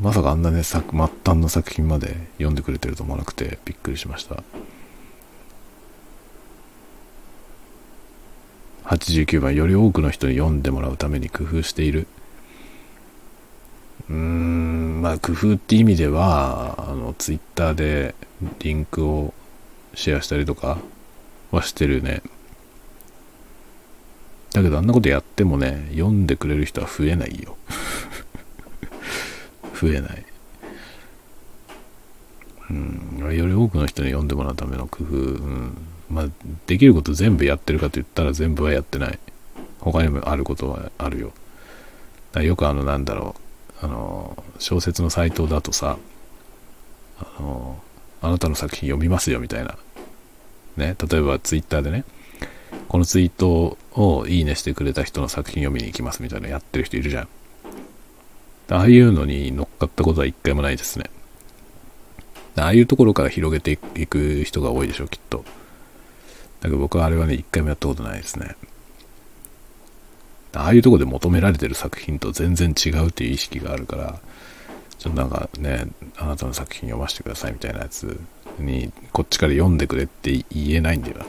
[0.00, 4.42] まさかあんなね、末端の作品まで読んでくれてると思わなくてびっくりしました。
[8.86, 12.06] 89番より多くの人に読んでもらうために工夫している。
[14.08, 18.14] うーんまあ工夫って意味ではあのツイッターで
[18.60, 19.34] リンクを
[19.94, 20.78] シェアしたりとか
[21.50, 22.22] はしてるね。
[24.52, 27.56] だけどあんなことやってもね読んでくれる人は増えないよ。
[29.74, 30.24] 増えない。
[32.70, 35.76] うんより多くの人に読んでもらうための工夫、うん。
[36.08, 36.26] まあ、
[36.66, 39.18] できること全部やってるかと言ったら全部はやってない。
[39.80, 41.32] 他にもあることはあるよ。
[42.32, 43.34] だよくあの、なんだろ
[43.82, 45.98] う、あの、小説のサイトだとさ、
[47.18, 47.80] あの、
[48.22, 49.76] あなたの作品読みますよみたいな。
[50.76, 52.04] ね、例えばツイッターでね、
[52.88, 57.28] このツイートをいいねしてくれた人の作品読みに行きますみたいなやってる人いるじゃん。
[58.68, 61.10] ああいうのに乗っかったことは一回もないですね。
[62.56, 65.44] ああいうところから広げていく人が多いでしょう、きっと。
[66.60, 68.56] だけど僕はあれはね、一回もやったことないですね。
[70.54, 74.18] ああいうとこで求められてる作品と全然違うっていう意識があるから、
[74.98, 75.86] ちょっとなんかね、
[76.16, 78.18] あなたの作品読ませてくださいみたいなやつ
[78.58, 81.18] に、こっちから読んでくれって言えないんだよ。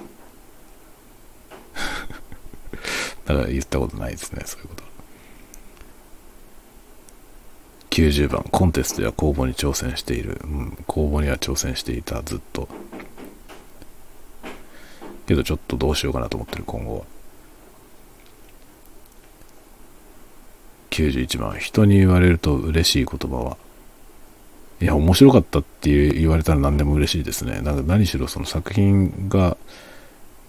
[3.26, 4.84] だから言ったことないですね、そういうこと。
[7.90, 10.40] 90番、コンテストや公募に挑戦している。
[10.44, 12.70] うん、公募には挑戦していた、ずっと。
[15.28, 17.06] けどちょっとどうしようかなと思ってる今後は。
[20.92, 23.58] 91番人に言われると嬉しい言葉は。
[24.80, 27.62] いや面白かったって言われたら何でも嬉しいですね。
[27.62, 29.58] なんか何しろその作品が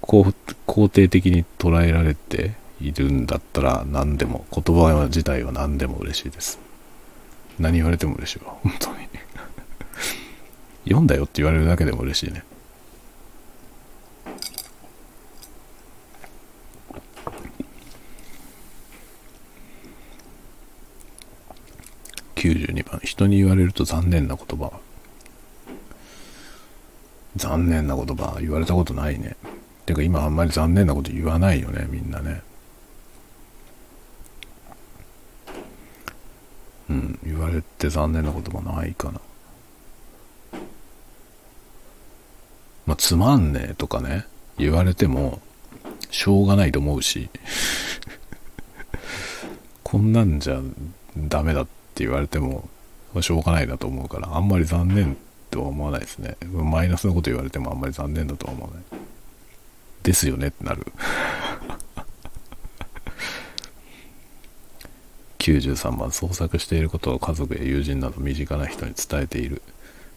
[0.02, 6.58] 肯定的に捉えられているんだったら何でも言葉自体は何でも嬉しいです。
[7.58, 8.54] 何言われても嬉しいわ。
[8.62, 8.96] 本当に。
[10.84, 12.44] 読んだよって言われるだけでも嬉しいね。
[22.39, 23.01] 92番。
[23.03, 24.70] 人に言われると残念な言葉。
[27.36, 28.39] 残念な言葉。
[28.41, 29.36] 言われたことないね。
[29.86, 32.43] てか今あんまり残念なこと言わないよねみんなね。
[36.89, 37.18] うん。
[37.24, 39.20] 言われて残念な言葉ないかな。
[42.86, 44.26] まあつまんねえとかね。
[44.59, 45.41] 言われても
[46.11, 47.28] しょうがないと思うし。
[49.82, 50.61] こんなんじゃ
[51.16, 52.68] ダメだってって言われても、
[53.20, 55.16] しょうがないなと思うから、あんまり残念
[55.51, 56.36] とは思わないですね。
[56.53, 58.82] マイナスのこと言われてもあんまり残念だとは思わない。
[60.05, 60.86] ですよねってなる。
[65.40, 69.62] 93番創作していることを家族や友人など身近な人に伝えている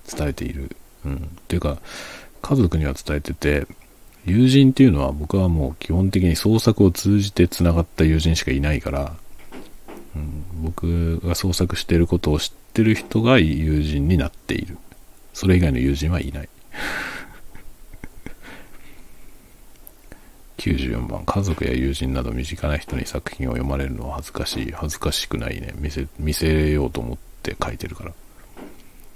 [0.05, 0.75] 伝えている
[1.05, 1.77] うんっていうか
[2.41, 3.65] 家族には伝えてて
[4.25, 9.15] 友人っていうのは僕はもう基本的に創作を通じてつながった友人しかいないから、
[10.71, 14.77] 僕が創作していることを知ってる人が友人になっている。
[15.33, 16.49] それ以外の友人はいない。
[20.57, 24.71] 94番、家族や友人など身近な人に作品を読まれるのは恥ずかしい。
[24.71, 25.73] 恥ずかしくないね。
[25.75, 28.13] 見せ、見せようと思って書いてるから。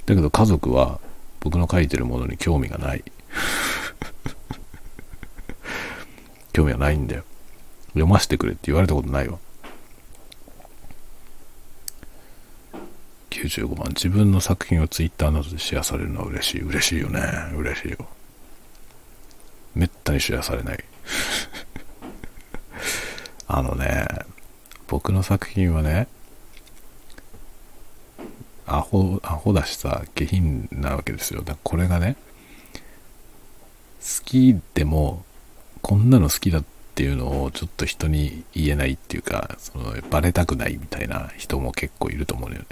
[0.06, 0.99] だけど家族は
[1.39, 3.03] 僕の書いてるものに興味がない。
[6.51, 7.24] 興味はないんだよ。
[7.89, 9.39] 読ませてくれって言われたことないわ。
[13.41, 16.61] 95番自分の作品をツイッターなどでシェアされるのは嬉しい。
[16.61, 17.21] 嬉しいよね。
[17.55, 18.07] 嬉しいよ。
[19.75, 20.83] めったにシェアされない。
[23.47, 24.07] あのね
[24.88, 26.07] 僕の作品はね
[28.65, 31.41] アホアホだしさ下品なわけですよ。
[31.41, 32.15] だからこれがね
[34.01, 35.25] 好きでも
[35.81, 36.63] こんなの好きだっ
[36.95, 42.67] ていうのをちょっと人に言えないっていうかそのバレたくないみたいな人も結構いると思うのよね。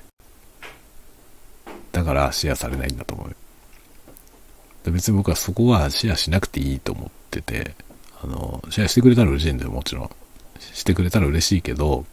[1.93, 4.91] だからシェアされないんだと思う。
[4.91, 7.75] 別に僕はそこはシェアしなくていいと思ってて、
[8.21, 10.09] あの、シェアしてくれたら嬉しいんだよ、もちろん。
[10.59, 12.05] してくれたら嬉しいけど、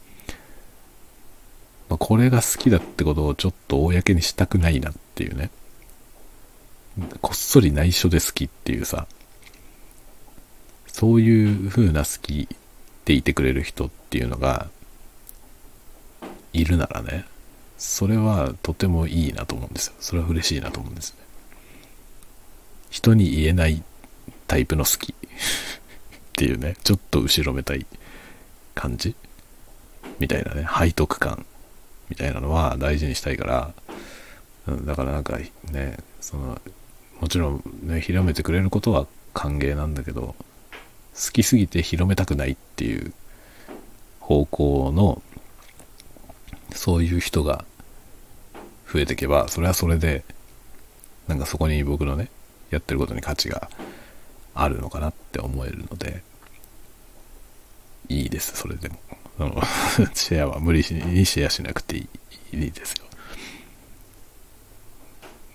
[1.89, 5.49] まあ、これが好きだってことをちょっと公にしたくないなっていうね。
[7.21, 9.07] こっそり内緒で好きっていうさ、
[10.87, 12.47] そういう風な好き
[13.05, 14.69] でいてくれる人っていうのが
[16.53, 17.25] いるならね、
[17.81, 19.93] それはとてもいいなと思うんですよ。
[19.99, 21.19] それは嬉しいなと思うんですね。
[22.91, 23.81] 人に言えない
[24.45, 25.13] タイプの好き。
[25.13, 25.15] っ
[26.33, 27.87] ていうね、ちょっと後ろめたい
[28.75, 29.15] 感じ。
[30.19, 31.43] みたいなね、背徳感
[32.07, 33.73] みたいなのは大事にしたいから、
[34.85, 35.39] だからなんか
[35.71, 36.61] ね、その、
[37.19, 40.35] もちろんね、広めてくれることは歓迎なんだけど、
[41.15, 43.11] 好きすぎて広めたくないっていう
[44.19, 45.23] 方向の、
[46.73, 47.65] そういう人が
[48.91, 50.23] 増えていけば、それはそれで、
[51.27, 52.29] なんかそこに僕のね、
[52.71, 53.69] やってることに価値が
[54.53, 56.23] あるのかなって思えるので、
[58.09, 58.99] いいです、それでも。
[59.37, 59.61] その
[60.13, 62.07] シェアは無理にシェアしなくてい
[62.53, 63.05] いいいですよ。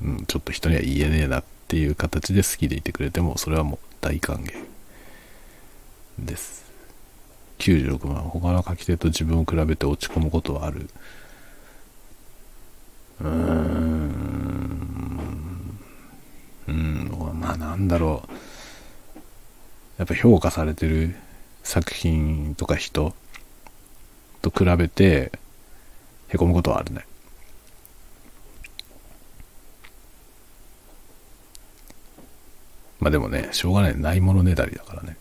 [0.03, 4.53] うん、ちょっと人には言えねえなっていう形で好きでいてくれても、それはもう大歓迎
[6.18, 6.64] です。
[7.59, 10.89] 96万、他の書き手と自分を比べて落ち込むことはある。
[13.21, 13.97] うーん。
[16.69, 17.11] うん、
[17.41, 18.33] まあなんだろう。
[19.99, 21.17] やっぱ評価されてる
[21.62, 23.14] 作品とか人
[24.43, 25.33] と比べて
[26.29, 27.07] へこむことはあるね。
[32.99, 33.99] まあでもね、しょうがない。
[33.99, 35.17] ないものねだりだからね。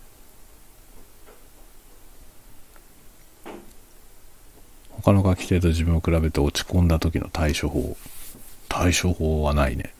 [5.06, 7.96] 他の書き手と自分を比べて落ち込んだ時の対処法。
[8.68, 9.94] 対処法はないね。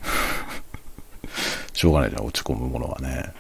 [1.74, 3.32] しょうがないじゃん、落ち込むものはね。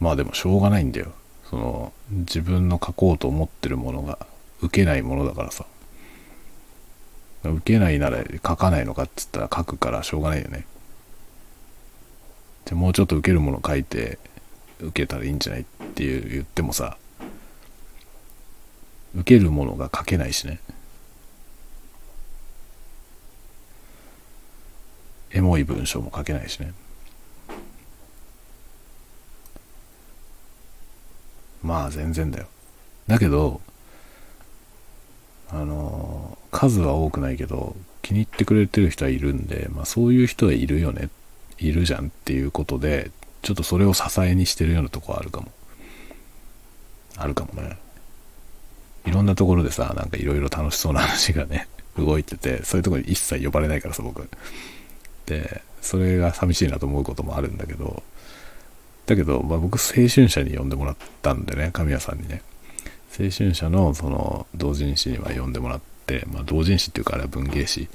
[0.00, 1.12] まあでもしょうがないんだよ。
[1.50, 4.18] その、自分の書こうと思ってるものが
[4.62, 5.66] 受けないものだからさ。
[7.44, 10.64] 受けないなら書かないのかっつったら書くからしょうがないよね。
[12.64, 14.18] じゃもうちょっと受けるもの書いて
[14.80, 16.96] 受けたらいいんじゃないっていう言ってもさ、
[19.18, 20.60] 受けるものが書けないしね。
[25.32, 26.72] エモい文章も書けないしね。
[31.62, 32.46] まあ全然だよ。
[33.08, 33.60] だけど、
[35.50, 41.10] あの、数は多くないけど、気に入ってくれてる人はいるんで、まあそういう人はいるよね、
[41.58, 43.10] いるじゃんっていうことで、
[43.42, 45.50] ちょっとそれを支えにしてるようなとこはあるかも。
[47.16, 47.76] あるかもね。
[49.06, 54.28] いろんなところでさ、なんかいろいろ楽しそうな話がね、動いてて、そういうとこに一切呼ばれないからさ、僕。
[55.26, 58.02] で、それが寂しいなと思うこともあるんだけど、
[59.06, 62.42] だけど、まあ、僕、青春社に呼んでもらったんでね、神谷さんにね。
[63.18, 67.88] 青春社のその同人誌には呼んでもらって、まあ、同人誌っていうかあれは文芸誌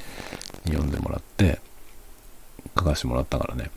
[0.66, 1.60] に呼んでもらって、
[2.78, 3.70] 書かしてもらったからね。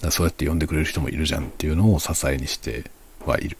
[0.00, 2.90] だそうやって呼んでくれる人もいるじゃんっていうのを支えにして
[3.24, 3.56] はいる。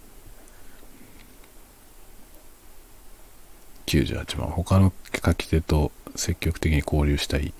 [3.86, 4.48] 98番。
[4.48, 4.92] 他の
[5.24, 7.52] 書き手と積極的に交流したい。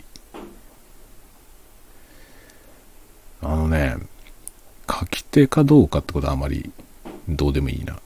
[3.40, 3.96] あのね、
[4.88, 6.70] 書き手かどうかってことはあまり
[7.28, 7.98] どうでもいいな。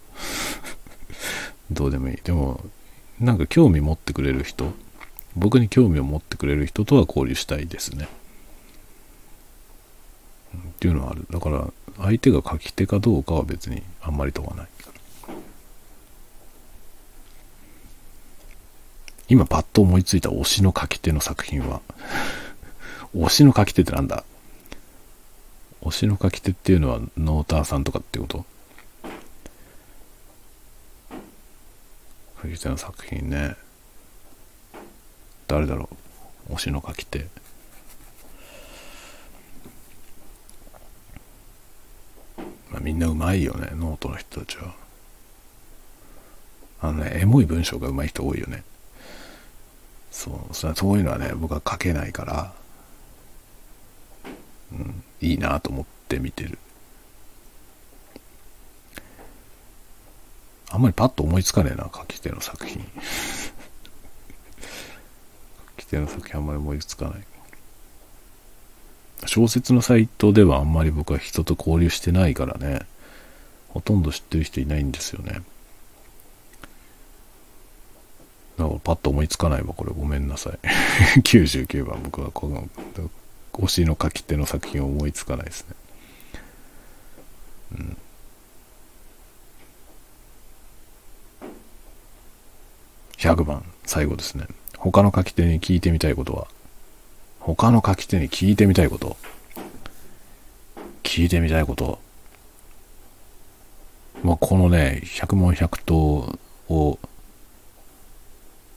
[1.70, 2.16] どうでもいい。
[2.22, 2.64] でも、
[3.20, 4.72] なんか興味持ってくれる人、
[5.34, 8.08] 僕に興味を持ってくれる人とは交流したいですね。
[10.56, 11.26] っていうのはある。
[11.30, 14.68] だから、相手が書き手かどうかは別にあんまり問わない。
[19.28, 21.80] 今パッと思いついた推しの書き手の作品は。
[23.14, 24.22] 推しの書き手ってなんだ？
[25.82, 28.44] 推しの書き手っていうのはノーターさんとかってこと？
[32.42, 33.56] 書き手の作品ね。
[35.48, 35.88] 誰だろ
[36.48, 36.52] う？
[36.54, 37.26] 推しの書き手。
[42.70, 44.72] まあみんなうまいよねノートの人たちは。
[46.80, 48.62] あのねエモい文章がうまい人多いよね。
[50.16, 52.52] そうそういうのはね僕は書けないから
[54.72, 56.58] うん、いいなと思って見てる。
[60.70, 62.84] あんまりパッと思いつかねえな、書き手の作品。
[65.78, 67.24] 書き手の作品あんまり思いつかない。
[69.26, 72.80] 小説のサイトではあんまり僕は人と交流してないからね、
[73.68, 75.42] ほとんど知ってる人いないんですよね。
[78.58, 80.58] なんかパッと思いつかないわ、これごめんなさい。
[81.20, 82.68] 99番、僕はこの、
[83.52, 85.74] 推しの書き手の作品を思いつかないですね。
[87.72, 87.96] うん。
[93.18, 94.46] 100番、最後ですね。
[94.78, 96.46] 他の書き手に聞いてみたいことは？
[97.40, 99.16] 他の書き手に聞いてみたいこと？
[101.02, 101.98] 聞いてみたいこと？
[104.22, 105.96] まあ、このね、百問百答
[106.68, 106.98] を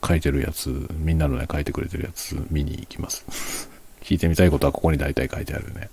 [0.06, 3.24] 書いてるやつ、みんなのね、書いてくれてるやつ見に行きます。
[4.02, 5.90] 聞いてみたいことはここに大体書いてあるね。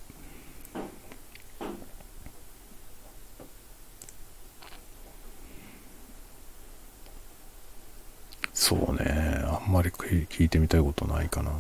[8.54, 11.52] そうね、あんまり聞いてみたいことないかな。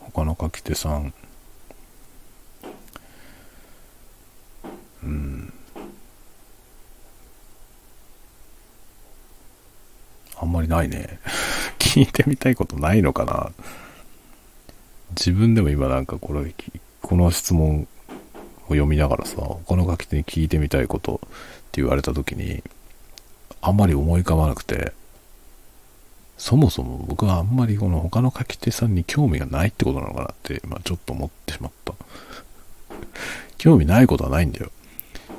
[0.00, 1.14] 他の書き手さん。
[5.02, 5.52] うん。
[10.36, 11.18] あんまりないね。
[11.90, 13.50] 聞いてみたいことないのかな
[15.18, 16.54] 自分でも今なんかこれ、
[17.02, 17.86] この質問を
[18.68, 21.18] 読みながらさ、他の書き手に聞いてみたいことっ
[21.72, 22.62] て言われた時に、
[23.60, 24.92] あんまり思い浮かばなくて、
[26.38, 31.94] そもそも僕はあんまりこの他の書き手さんに興味がないってことなのかなって、まあ、ちょっと思ってしまった。
[33.58, 34.70] 興味ないことはないんだよ。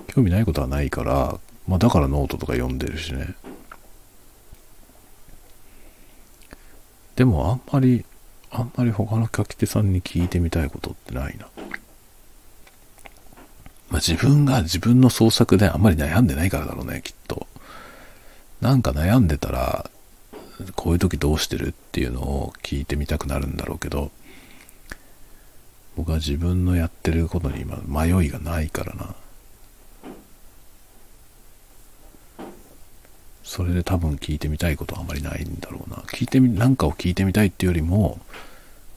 [0.07, 3.35] 興味ないことはないから、まあ、だからノートとか読んでるしね。
[7.15, 8.05] でもあんまり、
[8.51, 11.47] あんまり他の書き手さんに聞いてみたいことってないな。
[13.89, 17.47] まあ、自分が自分の創作であんまり悩んでないからだろうね、きっと。
[18.61, 19.89] なんか悩んでたら、
[20.75, 24.11] こういう時どうしてるっていうのを聞いてみたくなるんだろうけど、
[25.97, 29.15] 僕は自分のやってることに今迷いがないからな。
[33.51, 35.97] それで多分聞いてみたいことはあまりないんだろうな。
[36.03, 38.17] 聞いてみ、なんかを聞いてみたいっていうよりも、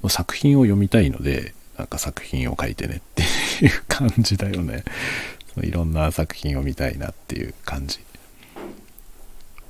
[0.01, 3.23] も作品を読みたいので、なんか作品を書いてねって
[3.65, 4.85] いう感じだよね。
[5.61, 7.99] いろんな作品を見たいなっていう感じ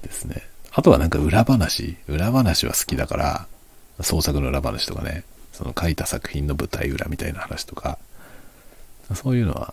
[0.03, 0.43] ですね。
[0.71, 3.47] あとはなんか裏話、裏話は好きだから、
[4.03, 5.25] 創作の裏話とかね、
[5.55, 7.99] その書いた作品の舞台裏みたいな話とか、
[9.15, 9.73] そういうのは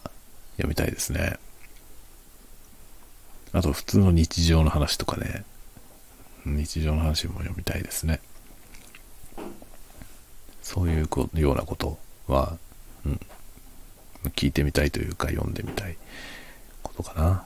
[0.56, 1.38] 読みたいですね。
[3.54, 5.44] あと普通の日常の話とかね、
[6.46, 8.20] 日常の話も読みたいですね。
[10.62, 11.98] そういうようなこと
[12.28, 12.58] は、
[13.06, 13.20] うん、
[14.30, 15.98] 聞いてみたいというか読んでみたい
[16.82, 17.46] ことかな。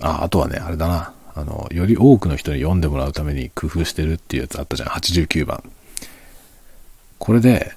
[0.00, 1.12] あ、あとはね、あれだな。
[1.34, 4.88] あの、より多くの人に読んでもらうために工夫してるっていうやつあったじゃん。
[4.88, 5.62] 89番。
[7.18, 7.75] これで、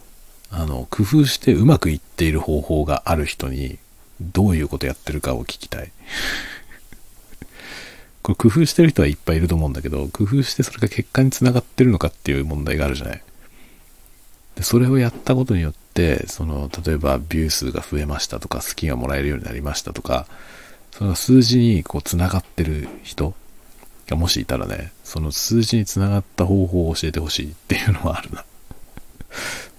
[0.52, 3.78] あの、工夫してうまくいっている方法がある人に、
[4.22, 5.92] どういうことやってるかを聞きたい。
[8.22, 13.24] これ工夫してる人はいっぱいいると思うんだけど、工夫してそれが結果につながってるのかっていう問題があるじゃない。
[14.56, 20.28] でそれをやったことによって、その、例えばビュー数が増えましたとか、好きがもらえるようになりましたとか、
[20.92, 23.34] その数字にこうつながってる人
[24.08, 28.44] がもしいたらね、その数字につながった方法を教えてほしいっていうのはあるな。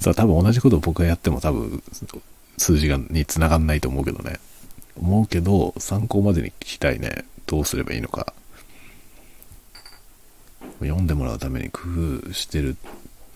[0.01, 1.83] さあ多分同じことを僕がやっても多分
[2.57, 4.41] 数字がにつながんないと思うけどね。
[4.97, 7.25] 思うけど、参考までに聞きたいね。
[7.47, 8.33] どうすればいいのか。
[10.81, 11.83] 読んでもらうために工
[12.23, 12.77] 夫してる。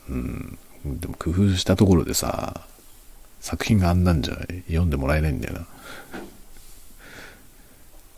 [0.09, 0.59] うん。
[0.85, 2.67] でも工夫したところでさ、
[3.41, 4.63] 作品があんなんじゃない？
[4.67, 5.67] 読んでもらえないんだよな。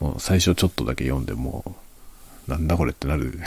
[0.01, 1.77] もう最初ちょっとだけ読んでも、
[2.47, 3.39] なんだこれってなる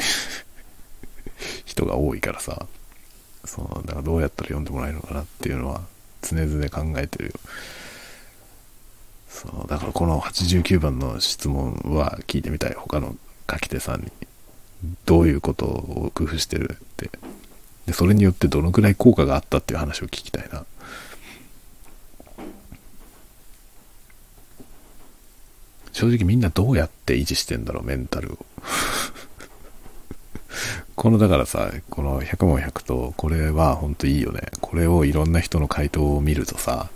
[1.65, 2.65] 人が多いからさ。
[3.45, 5.81] そう、だからどうやったら読んでもらえるのかなっていうのは
[6.21, 7.33] 常々考えてるよ。
[9.29, 12.73] そう、だからこの89番の質問は聞いてみたい。
[12.73, 13.15] 他の
[13.49, 14.11] 書き手さんに。
[15.05, 17.09] どういうことを工夫してるって。
[17.85, 20.65] で、それによってどのくらい効果があったっていう話を聞きたいな。
[25.91, 28.37] 正直みんなどうやって維持してんだろう、メンタルを。
[30.99, 34.41] このだからさ、この100問100と、これはほんといいよね。
[34.59, 36.89] これをいろんな人の回答を見るとさ、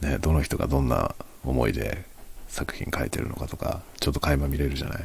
[0.00, 2.04] ね、どの人がどんな思いで
[2.48, 5.04] 作品書いてるのかとか、ちょっと垣間見れるじゃない？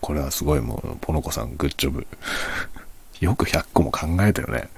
[0.00, 2.06] これはすごいもう、ポノコさんグッジョブ。
[3.18, 4.68] よく100個も考えたよね。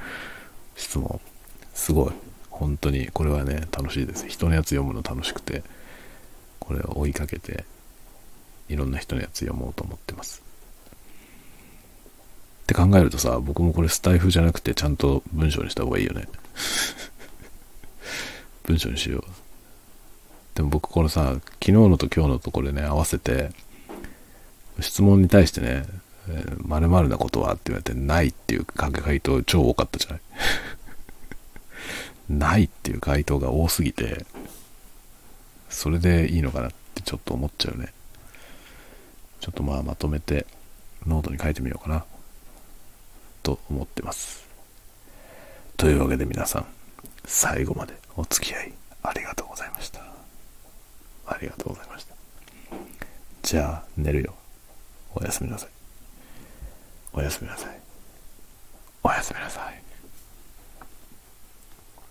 [0.75, 1.21] 質問。
[1.75, 2.13] すごい。
[2.49, 4.27] 本当に、これはね、楽しいです。
[4.27, 5.63] 人のやつ読むの楽しくて、
[6.61, 7.67] これを追いかけて、
[8.71, 10.46] いろんな人のやつ読もうと思ってます。
[12.67, 16.27] って考えるとさ、僕もこれスタイフじゃなくてちゃんと文章にした方がいいよね。
[18.65, 19.25] 文章にしよう。
[20.57, 23.51] でも僕このさ、昨日のと今日のとこれね、合わせて、
[24.81, 25.85] 質問に対してね、
[26.29, 30.21] えー、〇〇なことはって言われて、ないっていう回答超多かったじゃない？
[32.29, 34.27] ないっていう回答が多すぎて、
[35.71, 37.93] それでいいのかなってちょっと思っちゃうね。
[39.41, 40.47] ちょっとまあまとめて
[41.07, 42.05] ノートに書いてみようかな。
[43.47, 44.45] と思ってます。
[45.77, 46.67] というわけで皆さん、
[47.25, 48.73] 最後までお付き合い
[49.05, 50.01] ありがとうございました。
[51.29, 52.15] ありがとうございました。
[53.45, 54.35] じゃあ、寝るよ。
[55.15, 55.69] おやすみなさい。
[57.13, 57.81] おやすみなさい。
[59.05, 59.86] おやすみなさい。